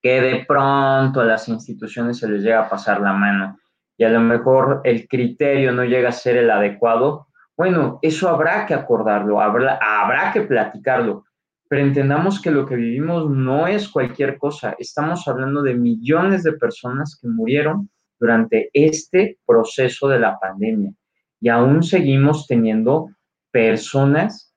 Que 0.00 0.20
de 0.20 0.44
pronto 0.46 1.20
a 1.20 1.24
las 1.24 1.48
instituciones 1.48 2.18
se 2.18 2.28
les 2.28 2.42
llega 2.42 2.60
a 2.60 2.68
pasar 2.68 3.00
la 3.00 3.12
mano 3.12 3.58
y 3.96 4.04
a 4.04 4.10
lo 4.10 4.20
mejor 4.20 4.80
el 4.84 5.08
criterio 5.08 5.72
no 5.72 5.84
llega 5.84 6.10
a 6.10 6.12
ser 6.12 6.36
el 6.36 6.50
adecuado, 6.50 7.28
bueno, 7.56 7.98
eso 8.02 8.28
habrá 8.28 8.66
que 8.66 8.74
acordarlo, 8.74 9.40
habrá, 9.40 9.78
habrá 9.80 10.32
que 10.32 10.42
platicarlo, 10.42 11.24
pero 11.68 11.82
entendamos 11.82 12.40
que 12.40 12.50
lo 12.50 12.66
que 12.66 12.76
vivimos 12.76 13.30
no 13.30 13.66
es 13.66 13.88
cualquier 13.88 14.38
cosa. 14.38 14.74
Estamos 14.78 15.26
hablando 15.28 15.62
de 15.62 15.74
millones 15.74 16.42
de 16.42 16.52
personas 16.52 17.18
que 17.20 17.28
murieron 17.28 17.88
durante 18.18 18.70
este 18.72 19.38
proceso 19.46 20.08
de 20.08 20.18
la 20.18 20.38
pandemia 20.38 20.92
y 21.40 21.48
aún 21.48 21.82
seguimos 21.82 22.46
teniendo 22.46 23.10
personas 23.50 24.54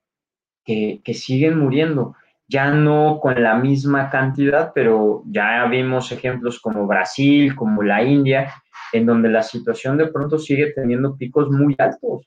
que, 0.64 1.02
que 1.04 1.14
siguen 1.14 1.60
muriendo. 1.60 2.16
ya 2.50 2.72
no 2.72 3.20
con 3.22 3.44
la 3.44 3.58
misma 3.58 4.10
cantidad, 4.10 4.72
pero 4.74 5.24
ya 5.26 5.66
vimos 5.66 6.12
ejemplos 6.14 6.62
como 6.62 6.88
Brasil, 6.88 7.54
como 7.56 7.84
la 7.84 8.02
India, 8.04 8.54
en 8.94 9.06
donde 9.06 9.30
la 9.30 9.44
situación 9.44 9.98
de 9.98 10.08
pronto 10.08 10.40
sigue 10.40 10.72
teniendo 10.74 11.18
picos 11.18 11.50
muy 11.50 11.76
altos, 11.78 12.26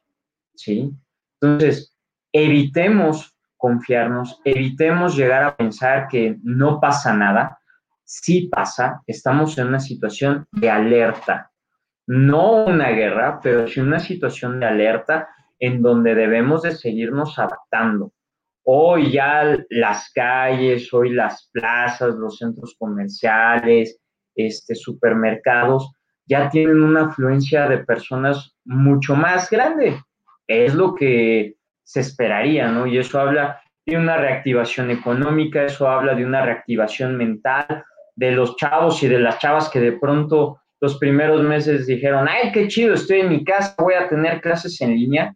¿sí? 0.60 0.92
Entonces, 1.40 1.96
evitemos 2.32 3.34
confiarnos, 3.56 4.40
evitemos 4.44 5.16
llegar 5.16 5.42
a 5.42 5.56
pensar 5.56 6.08
que 6.08 6.36
no 6.42 6.80
pasa 6.80 7.14
nada. 7.14 7.58
Sí 8.04 8.48
pasa, 8.50 9.02
estamos 9.06 9.56
en 9.58 9.68
una 9.68 9.80
situación 9.80 10.46
de 10.52 10.70
alerta, 10.70 11.50
no 12.06 12.64
una 12.64 12.90
guerra, 12.90 13.40
pero 13.42 13.68
sí 13.68 13.80
una 13.80 14.00
situación 14.00 14.60
de 14.60 14.66
alerta 14.66 15.28
en 15.58 15.82
donde 15.82 16.14
debemos 16.14 16.62
de 16.62 16.72
seguirnos 16.72 17.38
adaptando. 17.38 18.12
Hoy 18.64 19.12
ya 19.12 19.56
las 19.70 20.10
calles, 20.12 20.92
hoy 20.92 21.10
las 21.10 21.48
plazas, 21.52 22.14
los 22.14 22.38
centros 22.38 22.74
comerciales, 22.78 24.00
este, 24.34 24.74
supermercados, 24.74 25.92
ya 26.26 26.48
tienen 26.48 26.82
una 26.82 27.06
afluencia 27.06 27.68
de 27.68 27.78
personas 27.78 28.56
mucho 28.64 29.14
más 29.16 29.50
grande. 29.50 30.00
Es 30.50 30.74
lo 30.74 30.94
que 30.94 31.54
se 31.84 32.00
esperaría, 32.00 32.68
¿no? 32.68 32.86
Y 32.86 32.98
eso 32.98 33.20
habla 33.20 33.60
de 33.86 33.96
una 33.96 34.16
reactivación 34.16 34.90
económica, 34.90 35.64
eso 35.64 35.88
habla 35.88 36.14
de 36.14 36.24
una 36.24 36.44
reactivación 36.44 37.16
mental 37.16 37.84
de 38.16 38.32
los 38.32 38.56
chavos 38.56 39.02
y 39.02 39.08
de 39.08 39.18
las 39.18 39.38
chavas 39.38 39.68
que 39.68 39.80
de 39.80 39.92
pronto 39.92 40.60
los 40.80 40.98
primeros 40.98 41.42
meses 41.42 41.86
dijeron, 41.86 42.26
ay, 42.28 42.52
qué 42.52 42.68
chido, 42.68 42.94
estoy 42.94 43.20
en 43.20 43.28
mi 43.30 43.44
casa, 43.44 43.74
voy 43.78 43.94
a 43.94 44.08
tener 44.08 44.40
clases 44.40 44.80
en 44.80 44.94
línea 44.94 45.34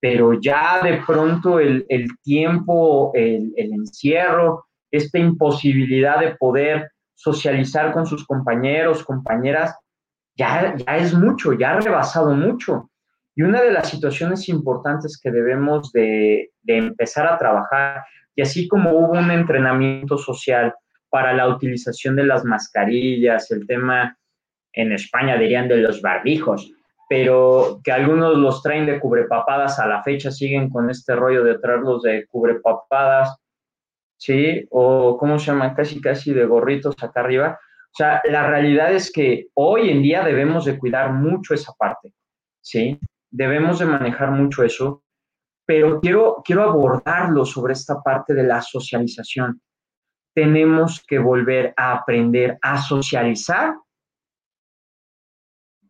pero 0.00 0.40
ya 0.40 0.80
de 0.82 1.02
pronto 1.06 1.58
el, 1.58 1.84
tiempo, 2.22 3.10
el, 3.14 3.52
encierro, 3.56 4.66
esta 4.90 5.18
imposibilidad 5.18 6.20
de 6.20 6.36
poder 6.36 6.90
socializar 7.14 7.92
con 7.92 8.06
sus 8.06 8.24
compañeros, 8.24 9.04
compañeras, 9.04 9.76
ya, 10.36 10.76
ya 10.76 10.96
es 10.96 11.14
mucho, 11.14 11.52
ya 11.52 11.72
ha 11.72 11.80
rebasado 11.80 12.32
mucho. 12.32 12.88
Y 13.38 13.42
una 13.42 13.62
de 13.62 13.70
las 13.70 13.88
situaciones 13.88 14.48
importantes 14.48 15.16
que 15.22 15.30
debemos 15.30 15.92
de, 15.92 16.50
empezar 16.66 17.24
a 17.28 17.38
trabajar, 17.38 18.02
y 18.34 18.42
así 18.42 18.66
como 18.66 18.90
hubo 18.90 19.12
un 19.12 19.30
entrenamiento 19.30 20.18
social 20.18 20.74
para 21.08 21.32
la 21.32 21.46
utilización 21.46 22.16
de 22.16 22.24
las 22.24 22.44
mascarillas, 22.44 23.48
el 23.52 23.64
tema 23.64 24.18
en 24.72 24.90
España 24.90 25.36
dirían 25.36 25.68
de 25.68 25.76
los 25.76 26.02
barbijos, 26.02 26.68
pero 27.08 27.80
que 27.84 27.92
algunos 27.92 28.36
los 28.36 28.60
traen 28.60 28.86
de 28.86 28.98
cubrepapadas 28.98 29.78
a 29.78 29.86
la 29.86 30.02
fecha, 30.02 30.32
siguen 30.32 30.68
con 30.68 30.90
este 30.90 31.14
rollo 31.14 31.44
de 31.44 31.60
traerlos 31.60 32.02
de 32.02 32.26
cubrepapadas, 32.26 33.36
¿sí? 34.16 34.66
O, 34.70 35.16
¿cómo 35.16 35.38
se 35.38 35.52
llama? 35.52 35.76
Casi, 35.76 36.00
casi 36.00 36.34
de 36.34 36.44
gorritos 36.44 36.96
acá 37.00 37.20
arriba. 37.20 37.60
O 37.84 37.94
sea, 37.96 38.20
la 38.24 38.48
realidad 38.48 38.92
es 38.92 39.12
que 39.12 39.46
hoy 39.54 39.90
en 39.90 40.02
día 40.02 40.24
debemos 40.24 40.64
de 40.64 40.76
cuidar 40.76 41.12
mucho 41.12 41.54
esa 41.54 41.72
parte, 41.78 42.12
¿sí? 42.60 42.98
Debemos 43.30 43.78
de 43.78 43.86
manejar 43.86 44.30
mucho 44.30 44.62
eso, 44.64 45.02
pero 45.66 46.00
quiero, 46.00 46.42
quiero 46.44 46.64
abordarlo 46.64 47.44
sobre 47.44 47.74
esta 47.74 48.02
parte 48.02 48.34
de 48.34 48.44
la 48.44 48.62
socialización. 48.62 49.60
Tenemos 50.34 51.04
que 51.06 51.18
volver 51.18 51.74
a 51.76 51.92
aprender 51.92 52.58
a 52.62 52.80
socializar 52.80 53.74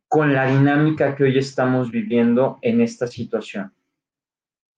con 0.09 0.33
la 0.33 0.47
dinámica 0.47 1.15
que 1.15 1.25
hoy 1.25 1.39
estamos 1.39 1.91
viviendo 1.91 2.59
en 2.63 2.81
esta 2.81 3.07
situación. 3.07 3.73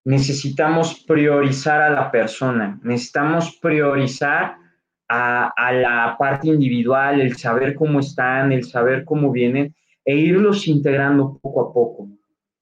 Necesitamos 0.04 1.04
priorizar 1.06 1.80
a 1.82 1.90
la 1.90 2.10
persona, 2.10 2.80
necesitamos 2.82 3.58
priorizar 3.60 4.56
a, 5.08 5.72
la 5.72 6.16
parte 6.18 6.48
individual, 6.48 7.20
el 7.20 7.36
saber 7.36 7.74
cómo 7.74 8.00
están, 8.00 8.52
el 8.52 8.64
saber 8.64 9.04
cómo 9.04 9.32
vienen 9.32 9.74
e 10.04 10.16
irlos 10.16 10.68
integrando 10.68 11.38
poco 11.40 11.60
a 11.62 11.72
poco, 11.72 12.08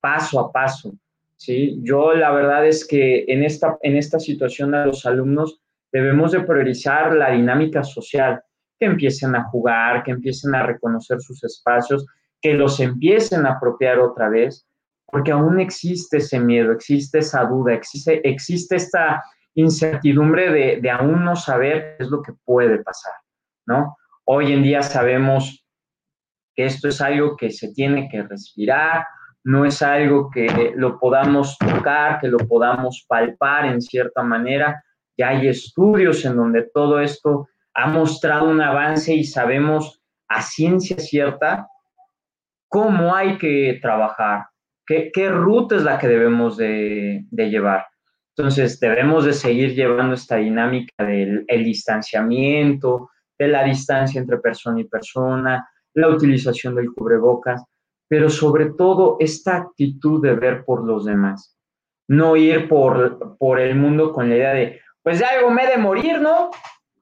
paso 0.01 0.41
a 0.41 0.53
paso. 0.53 0.93
¿sí? 1.37 1.79
Yo 1.83 2.15
la 2.15 2.31
verdad 2.31 2.67
es 2.67 2.87
que 2.87 3.25
en 3.29 3.45
esta, 3.45 3.79
en 3.83 3.97
esta 3.97 4.19
situación 4.19 4.75
a 4.75 4.87
los 4.87 5.07
alumnos 5.07 5.61
debemos 5.93 6.33
de 6.33 6.41
priorizar 6.41 7.15
la 7.15 7.31
dinámica 7.31 7.83
social, 7.83 8.43
que 8.79 8.87
empiecen 8.87 9.35
a 9.35 9.45
jugar, 9.45 10.05
que 10.05 10.13
empiecen 10.13 10.55
a 10.55 10.63
reconocer 10.65 11.21
sus 11.21 11.43
espacios 11.43 12.07
que 12.41 12.55
los 12.55 12.81
empiecen 12.81 13.47
a 13.47 13.53
apropiar 13.53 13.99
otra 13.99 14.29
vez, 14.29 14.67
porque 15.07 15.33
aún 15.33 15.59
existe 15.61 16.19
ese 16.19 16.39
miedo, 16.39 16.73
existe 16.73 17.19
esa 17.19 17.45
duda, 17.45 17.75
existe, 17.75 18.21
existe 18.29 18.77
esta 18.77 19.23
incertidumbre 19.55 20.53
de, 20.53 20.81
de 20.81 20.91
aún 20.91 21.25
no 21.25 21.35
saber 21.35 21.97
qué 21.97 22.05
es 22.05 22.11
lo 22.11 22.23
que 22.23 22.33
puede 22.45 22.83
pasar, 22.83 23.15
¿no? 23.67 23.97
Hoy 24.25 24.53
en 24.53 24.63
día 24.63 24.83
sabemos 24.83 25.65
que 26.55 26.67
esto 26.67 26.89
es 26.89 27.01
algo 27.01 27.37
que 27.37 27.51
se 27.51 27.73
tiene 27.73 28.09
que 28.09 28.23
respirar, 28.23 29.07
no 29.45 29.65
es 29.65 29.83
algo 29.83 30.31
que 30.31 30.73
lo 30.77 30.99
podamos 30.99 31.57
tocar, 31.59 32.21
que 32.21 32.29
lo 32.29 32.39
podamos 32.39 33.05
palpar 33.09 33.67
en 33.67 33.81
cierta 33.81 34.23
manera. 34.23 34.83
Ya 35.17 35.29
hay 35.29 35.49
estudios 35.49 36.25
en 36.25 36.37
donde 36.37 36.69
todo 36.73 37.01
esto 37.01 37.49
ha 37.75 37.87
mostrado 37.87 38.51
un 38.51 38.61
avance 38.61 39.15
y 39.15 39.25
sabemos 39.25 40.03
a 40.29 40.43
ciencia 40.43 40.99
cierta 40.99 41.69
cómo 42.69 43.15
hay 43.15 43.39
que 43.39 43.79
trabajar, 43.81 44.47
qué, 44.87 45.29
ruta 45.31 45.77
es 45.77 45.83
la 45.83 45.99
que 45.99 46.09
debemos 46.09 46.57
de, 46.57 47.25
llevar. 47.31 47.87
Entonces, 48.37 48.79
debemos 48.79 49.25
de 49.25 49.33
seguir 49.33 49.75
llevando 49.75 50.15
esta 50.15 50.37
dinámica 50.37 51.05
del 51.05 51.65
distanciamiento, 51.65 53.11
de 53.39 53.49
la 53.49 53.65
distancia 53.65 54.21
entre 54.21 54.39
persona 54.39 54.81
y 54.81 54.85
persona, 54.85 55.69
la 55.95 56.09
utilización 56.09 56.75
del 56.75 56.93
cubrebocas, 56.93 57.65
pero 58.09 58.31
sobre 58.31 58.71
todo 58.71 59.17
esta 59.21 59.57
actitud 59.57 60.23
de 60.23 60.35
ver 60.35 60.65
por 60.65 60.85
los 60.85 61.05
demás. 61.05 61.57
No 62.09 62.37
ir 62.37 62.69
por, 62.69 63.37
por 63.37 63.61
el 63.61 63.77
mundo 63.77 64.13
con 64.13 64.31
la 64.31 64.37
idea 64.37 64.55
de, 64.55 64.81
pues 65.03 65.19
ya 65.19 65.29
algo 65.37 65.51
me 65.51 65.67
de 65.67 65.77
morir, 65.77 66.21
¿no? 66.21 66.51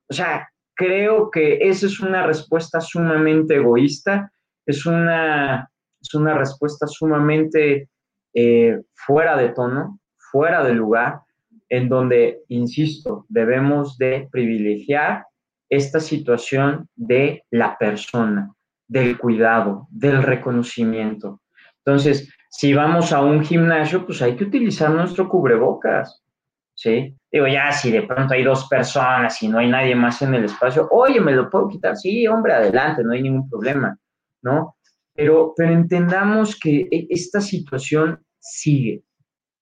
O 0.09 0.12
sea, 0.12 0.49
creo 0.75 1.31
que 1.31 1.59
esa 1.61 1.87
es 1.87 2.01
una 2.01 2.27
respuesta 2.27 2.81
sumamente 2.81 3.57
egoísta 3.57 4.31
es 4.66 4.85
una, 4.85 5.71
es 6.01 6.14
una 6.14 6.37
respuesta 6.37 6.87
sumamente 6.87 7.88
eh, 8.35 8.83
fuera 8.92 9.37
de 9.37 9.51
tono, 9.51 10.01
fuera 10.31 10.64
de 10.64 10.75
lugar, 10.75 11.21
en 11.69 11.88
donde, 11.88 12.42
insisto, 12.49 13.25
debemos 13.29 13.97
de 13.97 14.29
privilegiar 14.31 15.25
esta 15.69 16.01
situación 16.01 16.88
de 16.95 17.45
la 17.51 17.79
persona, 17.79 18.53
del 18.88 19.18
cuidado, 19.18 19.88
del 19.90 20.22
reconocimiento. 20.22 21.40
Entonces, 21.85 22.33
si 22.51 22.75
vamos 22.75 23.12
a 23.12 23.20
un 23.20 23.44
gimnasio, 23.44 24.05
pues 24.05 24.22
hay 24.22 24.37
que 24.37 24.44
utilizar 24.44 24.90
nuestro 24.90 25.29
cubrebocas, 25.29 26.22
¿sí? 26.75 27.14
Digo, 27.31 27.46
ya, 27.46 27.72
si 27.72 27.90
de 27.90 28.03
pronto 28.03 28.35
hay 28.35 28.42
dos 28.44 28.66
personas 28.68 29.42
y 29.42 29.49
no 29.49 29.59
hay 29.59 29.68
nadie 29.68 29.94
más 29.94 30.22
en 30.22 30.35
el 30.35 30.44
espacio, 30.44 30.88
oye, 30.90 31.20
¿me 31.20 31.33
lo 31.33 31.51
puedo 31.51 31.68
quitar? 31.68 31.96
Sí, 31.96 32.27
hombre, 32.27 32.55
adelante, 32.55 33.05
no 33.05 33.12
hay 33.12 33.22
ningún 33.22 33.49
problema. 33.49 33.96
¿no? 34.46 34.77
Pero, 35.14 35.53
pero 35.57 35.72
entendamos 35.72 36.59
que 36.59 36.88
e, 36.90 37.07
esta 37.11 37.40
situación 37.40 38.25
sigue, 38.38 39.03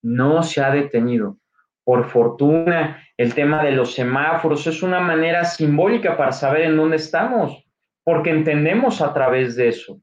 no 0.02 0.42
se 0.42 0.62
ha 0.62 0.70
detenido. 0.70 1.38
Por 1.84 2.08
fortuna, 2.08 3.02
el 3.16 3.34
tema 3.34 3.62
de 3.62 3.72
los 3.72 3.94
semáforos 3.94 4.66
es 4.66 4.82
una 4.82 5.00
manera 5.00 5.44
simbólica 5.44 6.16
para 6.16 6.32
saber 6.32 6.62
en 6.62 6.76
dónde 6.76 6.96
estamos, 6.96 7.63
porque 8.04 8.30
entendemos 8.30 9.00
a 9.00 9.12
través 9.12 9.56
de 9.56 9.68
eso, 9.68 10.00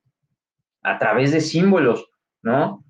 a 0.84 0.98
través 0.98 1.32
de 1.32 1.40
símbolos, 1.40 2.06
¿no? 2.42 2.84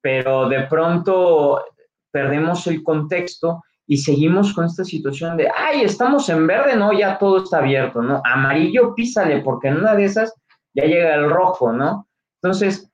Pero 0.00 0.48
de 0.48 0.62
pronto 0.62 1.64
perdemos 2.10 2.66
el 2.66 2.82
contexto 2.82 3.62
y 3.86 3.98
seguimos 3.98 4.52
con 4.52 4.66
esta 4.66 4.84
situación 4.84 5.36
de, 5.36 5.48
ay, 5.54 5.82
estamos 5.82 6.28
en 6.28 6.46
verde, 6.46 6.76
no, 6.76 6.92
ya 6.92 7.18
todo 7.18 7.44
está 7.44 7.58
abierto, 7.58 8.02
¿no? 8.02 8.20
Amarillo, 8.24 8.94
písale, 8.94 9.40
porque 9.42 9.68
en 9.68 9.76
una 9.76 9.94
de 9.94 10.04
esas 10.04 10.34
ya 10.74 10.84
llega 10.84 11.14
el 11.14 11.30
rojo, 11.30 11.72
¿no? 11.72 12.08
Entonces, 12.42 12.92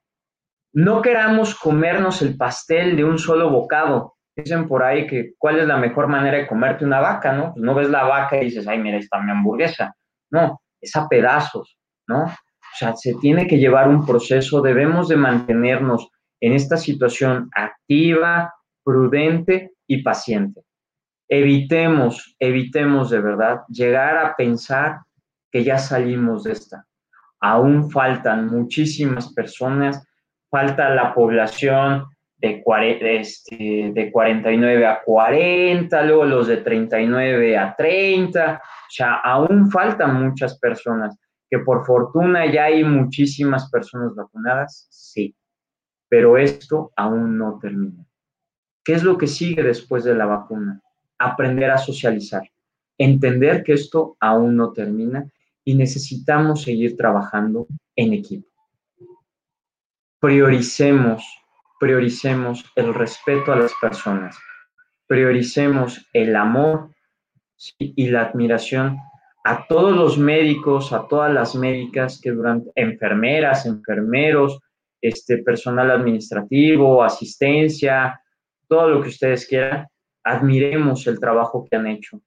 no 0.75 1.03
queramos 1.03 1.55
comernos 1.55 2.23
el 2.23 2.37
pastel 2.37 2.97
de 2.97 3.05
un 3.05 3.19
solo 3.19 3.51
bocado. 3.51 4.15
Dicen 4.35 4.67
por 4.67 4.83
ahí 4.83 5.07
que 5.07 5.35
cuál 5.37 5.59
es 5.59 5.67
la 5.67 5.77
mejor 5.77 6.09
manera 6.09 6.39
de 6.39 6.47
comerte 6.47 6.85
una 6.85 7.01
vaca, 7.01 7.33
¿no? 7.33 7.53
Pues 7.53 7.63
no 7.63 7.75
ves 7.75 7.91
la 7.91 8.05
vaca 8.05 8.37
y 8.37 8.47
dices, 8.47 8.67
ay, 8.67 8.79
mira, 8.79 8.97
está 8.99 9.21
mi 9.21 9.31
hamburguesa. 9.31 9.95
No, 10.31 10.63
es 10.83 10.95
a 10.97 11.09
pedazos, 11.09 11.79
¿no? 12.07 12.25
O 12.25 12.77
sea, 12.77 12.95
se 12.95 13.15
tiene 13.15 13.47
que 13.47 13.57
llevar 13.57 13.89
un 13.89 14.05
proceso, 14.05 14.61
debemos 14.61 15.09
de 15.09 15.17
mantenernos 15.17 16.11
en 16.41 16.53
esta 16.53 16.77
situación 16.77 17.49
activa, 17.55 18.53
prudente 18.85 19.73
y 19.87 20.03
paciente. 20.03 20.63
Evitemos, 21.29 22.37
evitemos 22.39 23.09
de 23.09 23.21
verdad 23.21 23.61
llegar 23.69 24.19
a 24.19 24.37
pensar 24.37 25.01
que 25.51 25.65
ya 25.65 25.79
salimos 25.79 26.45
de 26.45 26.53
esta 26.53 26.87
aún 27.43 27.91
faltan 27.91 28.47
muchísimas 28.47 29.33
personas, 29.35 30.07
falta 30.49 30.89
la 30.91 31.13
población 31.13 32.07
de, 32.43 33.21
este, 33.21 33.93
de 33.95 34.11
49 34.11 34.87
a 34.87 35.03
40, 35.03 36.03
luego 36.03 36.25
los 36.25 36.49
de 36.49 36.59
39 36.59 37.57
a 37.57 37.75
30. 37.77 38.61
O 38.63 38.91
sea, 38.91 39.15
aún 39.15 39.71
faltan 39.71 40.23
muchas 40.23 40.59
personas, 40.59 41.17
que 41.49 41.61
por 41.61 41.87
fortuna 41.87 42.51
ya 42.51 42.65
hay 42.65 42.83
muchísimas 42.83 43.71
personas 43.71 44.15
vacunadas, 44.15 44.89
sí, 44.91 45.35
pero 46.09 46.37
esto 46.37 46.93
aún 46.97 47.39
no 47.39 47.59
termina. 47.61 48.05
¿Qué 48.85 48.95
es 48.95 49.05
lo 49.05 49.17
que 49.17 49.29
sigue 49.29 49.63
después 49.63 50.03
de 50.03 50.15
la 50.15 50.27
vacuna? 50.27 50.81
Aprender 51.19 51.71
a 51.71 51.79
socializar, 51.79 52.43
entender 52.99 53.63
que 53.63 53.75
esto 53.75 54.17
aún 54.19 54.57
no 54.57 54.73
termina 54.73 55.25
y 55.65 55.77
necesitamos 55.77 56.63
seguir 56.63 56.97
trabajando 56.97 57.69
en 57.95 58.15
equipo. 58.15 58.49
Prioricemos, 60.19 61.42
prioricemos 61.83 62.65
el 62.77 62.95
respeto 62.95 63.53
a 63.53 63.57
las 63.57 63.73
personas, 63.81 64.39
prioricemos 65.09 66.09
el 66.13 66.37
amor 66.37 66.91
y 67.77 68.07
la 68.07 68.27
admiración 68.27 68.99
a 69.43 69.67
todos 69.67 69.93
los 69.97 70.17
médicos, 70.17 70.93
a 70.93 71.09
todas 71.09 71.35
las 71.35 71.57
médicas 71.57 72.21
que 72.23 72.31
durante, 72.31 72.71
enfermeras, 72.77 73.67
enfermeros, 73.67 74.61
este 75.01 75.39
personal 75.39 75.91
administrativo, 75.91 77.03
asistencia, 77.03 78.23
todo 78.69 78.89
lo 78.89 79.03
que 79.03 79.09
ustedes 79.09 79.45
quieran, 79.49 79.89
admiremos 80.23 81.05
el 81.09 81.19
trabajo 81.19 81.67
que 81.69 81.75
han 81.75 81.89
hecho, 81.89 82.21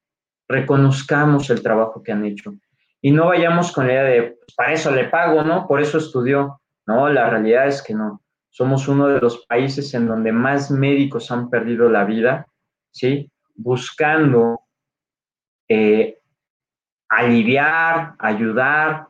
reconozcamos 0.49 1.49
el 1.49 1.63
trabajo 1.63 2.03
que 2.03 2.11
han 2.11 2.25
hecho 2.25 2.53
y 3.01 3.11
no 3.11 3.27
vayamos 3.27 3.71
con 3.71 3.87
la 3.87 3.93
idea 3.93 4.03
de, 4.03 4.21
pues, 4.33 4.53
para 4.53 4.73
eso 4.73 4.91
le 4.91 5.05
pago, 5.05 5.43
¿no? 5.43 5.65
Por 5.65 5.79
eso 5.79 5.97
estudió. 5.97 6.59
No, 6.85 7.07
la 7.07 7.29
realidad 7.29 7.67
es 7.67 7.81
que 7.81 7.93
no. 7.93 8.21
Somos 8.55 8.87
uno 8.87 9.07
de 9.07 9.19
los 9.19 9.45
países 9.47 9.93
en 9.95 10.07
donde 10.07 10.31
más 10.31 10.71
médicos 10.71 11.29
han 11.29 11.49
perdido 11.49 11.89
la 11.89 12.05
vida, 12.05 12.47
¿sí? 12.89 13.29
Buscando 13.53 14.61
eh, 15.67 16.19
aliviar, 17.09 18.13
ayudar 18.17 19.07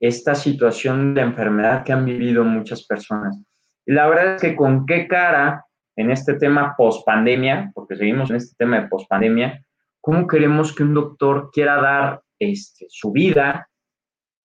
esta 0.00 0.34
situación 0.34 1.12
de 1.12 1.20
enfermedad 1.20 1.84
que 1.84 1.92
han 1.92 2.06
vivido 2.06 2.42
muchas 2.42 2.86
personas. 2.86 3.38
Y 3.84 3.92
la 3.92 4.06
verdad 4.06 4.36
es 4.36 4.40
que 4.40 4.56
con 4.56 4.86
qué 4.86 5.06
cara 5.06 5.66
en 5.94 6.10
este 6.10 6.32
tema 6.38 6.74
post-pandemia, 6.74 7.72
porque 7.74 7.96
seguimos 7.96 8.30
en 8.30 8.36
este 8.36 8.56
tema 8.56 8.80
de 8.80 8.88
post-pandemia, 8.88 9.62
¿cómo 10.00 10.26
queremos 10.26 10.74
que 10.74 10.84
un 10.84 10.94
doctor 10.94 11.50
quiera 11.52 11.82
dar 11.82 12.22
este, 12.38 12.86
su 12.88 13.12
vida 13.12 13.68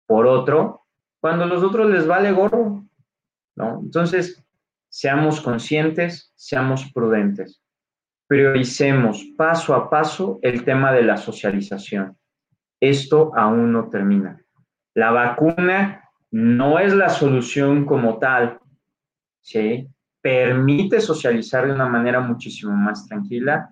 por 0.07 0.27
otro, 0.27 0.87
cuando 1.21 1.45
a 1.45 1.49
los 1.49 1.63
otros 1.63 1.91
les 1.91 2.07
vale 2.07 2.33
gorro, 2.33 2.88
Entonces, 3.61 4.44
seamos 4.88 5.40
conscientes, 5.40 6.33
seamos 6.37 6.90
prudentes, 6.92 7.62
prioricemos 8.27 9.25
paso 9.37 9.75
a 9.75 9.90
paso 9.90 10.38
el 10.42 10.64
tema 10.64 10.92
de 10.92 11.03
la 11.03 11.16
socialización. 11.16 12.16
Esto 12.81 13.33
aún 13.35 13.73
no 13.73 13.88
termina. 13.88 14.40
La 14.94 15.11
vacuna 15.11 16.05
no 16.31 16.79
es 16.79 16.94
la 16.94 17.09
solución 17.09 17.85
como 17.85 18.18
tal, 18.18 18.61
¿sí? 19.40 19.88
Permite 20.21 21.01
socializar 21.01 21.66
de 21.66 21.73
una 21.73 21.88
manera 21.88 22.21
muchísimo 22.21 22.75
más 22.75 23.07
tranquila, 23.07 23.71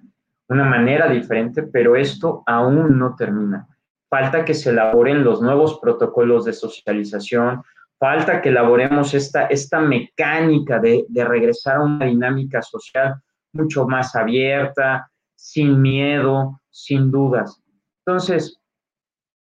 una 0.48 0.64
manera 0.64 1.08
diferente, 1.08 1.64
pero 1.64 1.96
esto 1.96 2.42
aún 2.46 2.98
no 2.98 3.14
termina 3.14 3.66
falta 4.08 4.44
que 4.44 4.54
se 4.54 4.70
elaboren 4.70 5.24
los 5.24 5.42
nuevos 5.42 5.78
protocolos 5.80 6.44
de 6.44 6.52
socialización, 6.52 7.62
falta 7.98 8.40
que 8.42 8.50
elaboremos 8.50 9.14
esta, 9.14 9.46
esta 9.46 9.80
mecánica 9.80 10.78
de, 10.78 11.04
de 11.08 11.24
regresar 11.24 11.76
a 11.76 11.84
una 11.84 12.06
dinámica 12.06 12.62
social 12.62 13.14
mucho 13.52 13.86
más 13.86 14.14
abierta, 14.14 15.10
sin 15.34 15.80
miedo, 15.80 16.60
sin 16.70 17.10
dudas. 17.10 17.62
Entonces, 18.04 18.60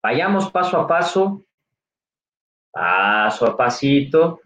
vayamos 0.02 0.50
paso 0.50 0.78
a 0.78 0.86
paso, 0.86 1.44
paso 2.70 3.46
a 3.46 3.56
pasito, 3.56 4.40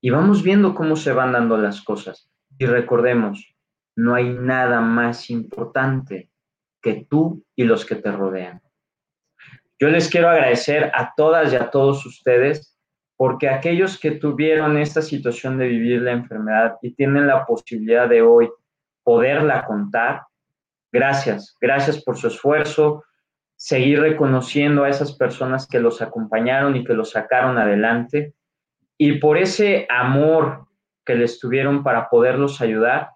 y 0.00 0.10
vamos 0.10 0.42
viendo 0.42 0.74
cómo 0.74 0.96
se 0.96 1.12
van 1.12 1.32
dando 1.32 1.56
las 1.56 1.80
cosas. 1.80 2.28
Y 2.58 2.66
recordemos, 2.66 3.54
no 3.96 4.14
hay 4.14 4.28
nada 4.28 4.80
más 4.80 5.30
importante 5.30 6.30
que 6.82 7.06
tú 7.08 7.42
y 7.56 7.64
los 7.64 7.86
que 7.86 7.94
te 7.94 8.12
rodean. 8.12 8.60
Yo 9.78 9.88
les 9.88 10.10
quiero 10.10 10.28
agradecer 10.28 10.92
a 10.94 11.14
todas 11.16 11.52
y 11.52 11.56
a 11.56 11.70
todos 11.70 12.04
ustedes 12.04 12.73
porque 13.16 13.48
aquellos 13.48 13.98
que 13.98 14.12
tuvieron 14.12 14.76
esta 14.76 15.02
situación 15.02 15.58
de 15.58 15.68
vivir 15.68 16.02
la 16.02 16.12
enfermedad 16.12 16.76
y 16.82 16.94
tienen 16.94 17.26
la 17.26 17.44
posibilidad 17.44 18.08
de 18.08 18.22
hoy 18.22 18.50
poderla 19.02 19.64
contar, 19.64 20.22
gracias, 20.92 21.56
gracias 21.60 22.02
por 22.02 22.16
su 22.16 22.28
esfuerzo, 22.28 23.04
seguir 23.56 24.00
reconociendo 24.00 24.84
a 24.84 24.88
esas 24.88 25.16
personas 25.16 25.66
que 25.66 25.80
los 25.80 26.02
acompañaron 26.02 26.76
y 26.76 26.84
que 26.84 26.94
los 26.94 27.10
sacaron 27.10 27.58
adelante 27.58 28.34
y 28.98 29.18
por 29.18 29.38
ese 29.38 29.86
amor 29.88 30.66
que 31.04 31.14
les 31.14 31.38
tuvieron 31.38 31.82
para 31.82 32.08
poderlos 32.08 32.60
ayudar, 32.60 33.10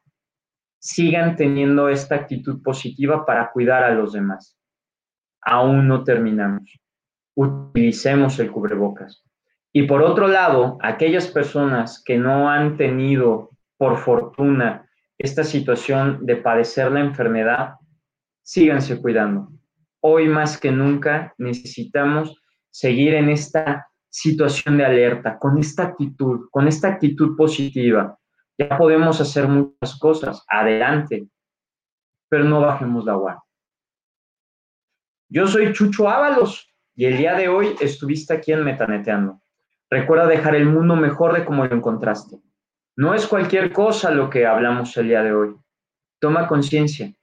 sigan 0.78 1.36
teniendo 1.36 1.88
esta 1.88 2.14
actitud 2.14 2.62
positiva 2.62 3.24
para 3.26 3.50
cuidar 3.50 3.82
a 3.82 3.94
los 3.94 4.12
demás 4.12 4.58
aún 5.48 5.88
no 5.88 6.04
terminamos. 6.04 6.80
Utilicemos 7.34 8.38
el 8.38 8.50
cubrebocas. 8.50 9.24
Y 9.78 9.84
por 9.84 10.02
otro 10.02 10.26
lado, 10.26 10.76
aquellas 10.82 11.28
personas 11.28 12.02
que 12.04 12.18
no 12.18 12.50
han 12.50 12.76
tenido, 12.76 13.50
por 13.76 13.96
fortuna, 13.96 14.90
esta 15.16 15.44
situación 15.44 16.26
de 16.26 16.34
padecer 16.34 16.90
la 16.90 16.98
enfermedad, 16.98 17.74
síganse 18.42 19.00
cuidando. 19.00 19.52
Hoy 20.00 20.28
más 20.28 20.58
que 20.58 20.72
nunca 20.72 21.32
necesitamos 21.38 22.42
seguir 22.70 23.14
en 23.14 23.28
esta 23.28 23.88
situación 24.10 24.78
de 24.78 24.84
alerta, 24.84 25.38
con 25.38 25.58
esta 25.58 25.84
actitud, 25.84 26.48
con 26.50 26.66
esta 26.66 26.88
actitud 26.88 27.36
positiva. 27.36 28.18
Ya 28.58 28.76
podemos 28.76 29.20
hacer 29.20 29.46
muchas 29.46 29.96
cosas, 30.00 30.44
adelante, 30.48 31.28
pero 32.28 32.42
no 32.42 32.62
bajemos 32.62 33.04
la 33.04 33.14
guardia. 33.14 33.42
Yo 35.28 35.46
soy 35.46 35.72
Chucho 35.72 36.08
Ábalos 36.08 36.68
y 36.96 37.04
el 37.04 37.16
día 37.16 37.36
de 37.36 37.46
hoy 37.46 37.76
estuviste 37.80 38.34
aquí 38.34 38.50
en 38.50 38.64
Metaneteando. 38.64 39.40
Recuerda 39.90 40.26
dejar 40.26 40.54
el 40.54 40.66
mundo 40.66 40.96
mejor 40.96 41.34
de 41.34 41.44
como 41.44 41.64
lo 41.64 41.74
encontraste. 41.74 42.38
No 42.96 43.14
es 43.14 43.26
cualquier 43.26 43.72
cosa 43.72 44.10
lo 44.10 44.28
que 44.28 44.46
hablamos 44.46 44.96
el 44.96 45.08
día 45.08 45.22
de 45.22 45.32
hoy. 45.32 45.56
Toma 46.20 46.46
conciencia. 46.46 47.14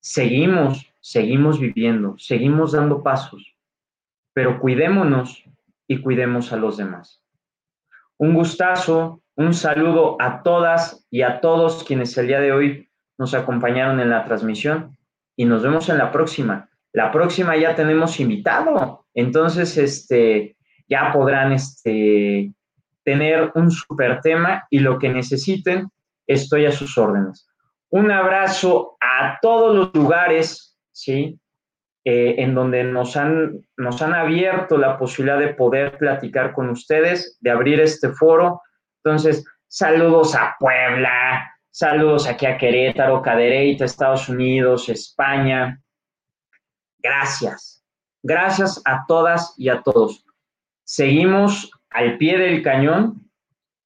Seguimos, 0.00 0.94
seguimos 1.00 1.58
viviendo, 1.58 2.14
seguimos 2.18 2.72
dando 2.72 3.02
pasos, 3.02 3.56
pero 4.32 4.60
cuidémonos 4.60 5.44
y 5.86 6.00
cuidemos 6.00 6.52
a 6.52 6.56
los 6.56 6.76
demás. 6.76 7.22
Un 8.18 8.34
gustazo, 8.34 9.22
un 9.34 9.54
saludo 9.54 10.16
a 10.20 10.42
todas 10.42 11.06
y 11.10 11.22
a 11.22 11.40
todos 11.40 11.82
quienes 11.84 12.16
el 12.18 12.28
día 12.28 12.40
de 12.40 12.52
hoy 12.52 12.90
nos 13.18 13.34
acompañaron 13.34 14.00
en 14.00 14.10
la 14.10 14.24
transmisión 14.24 14.96
y 15.36 15.44
nos 15.44 15.62
vemos 15.62 15.88
en 15.88 15.98
la 15.98 16.12
próxima. 16.12 16.68
La 16.92 17.10
próxima 17.10 17.56
ya 17.56 17.74
tenemos 17.74 18.20
invitado, 18.20 19.06
entonces 19.14 19.76
este, 19.76 20.56
ya 20.90 21.10
podrán 21.12 21.52
este, 21.52 22.52
tener 23.04 23.50
un 23.54 23.70
super 23.70 24.20
tema 24.20 24.66
y 24.68 24.80
lo 24.80 24.98
que 24.98 25.08
necesiten, 25.08 25.88
estoy 26.26 26.66
a 26.66 26.72
sus 26.72 26.98
órdenes. 26.98 27.48
Un 27.88 28.10
abrazo 28.10 28.98
a 29.00 29.38
todos 29.40 29.74
los 29.74 29.94
lugares, 29.94 30.76
¿sí? 30.92 31.40
Eh, 32.04 32.36
en 32.38 32.54
donde 32.54 32.84
nos 32.84 33.16
han, 33.16 33.60
nos 33.76 34.02
han 34.02 34.14
abierto 34.14 34.76
la 34.76 34.98
posibilidad 34.98 35.38
de 35.38 35.54
poder 35.54 35.96
platicar 35.96 36.52
con 36.52 36.68
ustedes, 36.68 37.38
de 37.40 37.50
abrir 37.50 37.80
este 37.80 38.10
foro. 38.10 38.60
Entonces, 39.02 39.44
saludos 39.68 40.34
a 40.34 40.56
Puebla, 40.58 41.50
saludos 41.70 42.26
aquí 42.26 42.46
a 42.46 42.58
Querétaro, 42.58 43.22
Cadereyta, 43.22 43.84
Estados 43.84 44.28
Unidos, 44.28 44.88
España, 44.88 45.80
Gracias. 47.02 47.82
Gracias 48.22 48.80
a 48.84 49.04
todas 49.06 49.54
y 49.56 49.68
a 49.68 49.82
todos. 49.82 50.24
Seguimos 50.90 51.70
al 51.88 52.18
pie 52.18 52.36
del 52.36 52.64
cañón 52.64 53.30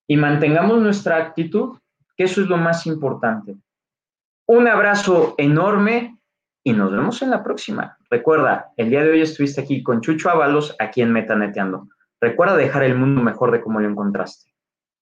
y 0.09 0.17
mantengamos 0.17 0.81
nuestra 0.81 1.19
actitud, 1.19 1.77
que 2.17 2.25
eso 2.25 2.41
es 2.41 2.49
lo 2.49 2.57
más 2.57 2.87
importante. 2.87 3.57
Un 4.49 4.69
abrazo 4.69 5.35
enorme 5.37 6.17
y 6.65 6.73
nos 6.73 6.91
vemos 6.91 7.21
en 7.21 7.29
la 7.29 7.45
próxima. 7.45 7.99
Recuerda, 8.09 8.73
el 8.79 8.89
día 8.89 9.03
de 9.03 9.11
hoy 9.11 9.21
estuviste 9.21 9.61
aquí 9.61 9.83
con 9.83 10.01
Chucho 10.01 10.31
Ábalos, 10.31 10.75
aquí 10.79 11.03
en 11.03 11.13
Metaneteando. 11.13 11.89
Recuerda 12.23 12.57
dejar 12.57 12.85
el 12.85 12.97
mundo 12.97 13.23
mejor 13.23 13.51
de 13.51 13.61
como 13.61 13.81
lo 13.81 13.91
encontraste. 13.91 14.51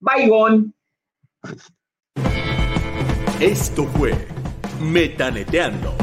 Bye, 0.00 0.26
gone. 0.26 0.72
Esto 3.38 3.84
fue 3.84 4.12
Metaneteando 4.80 5.94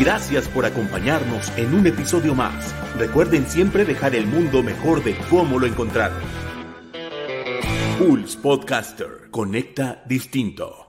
Gracias 0.00 0.48
por 0.48 0.66
acompañarnos 0.66 1.56
en 1.56 1.72
un 1.72 1.86
episodio 1.86 2.34
más. 2.34 2.85
Recuerden 2.98 3.46
siempre 3.46 3.84
dejar 3.84 4.14
el 4.14 4.26
mundo 4.26 4.62
mejor 4.62 5.04
de 5.04 5.14
cómo 5.28 5.58
lo 5.58 5.66
encontraron. 5.66 6.18
Pulse 7.98 8.38
Podcaster. 8.38 9.28
Conecta 9.30 10.02
distinto. 10.06 10.85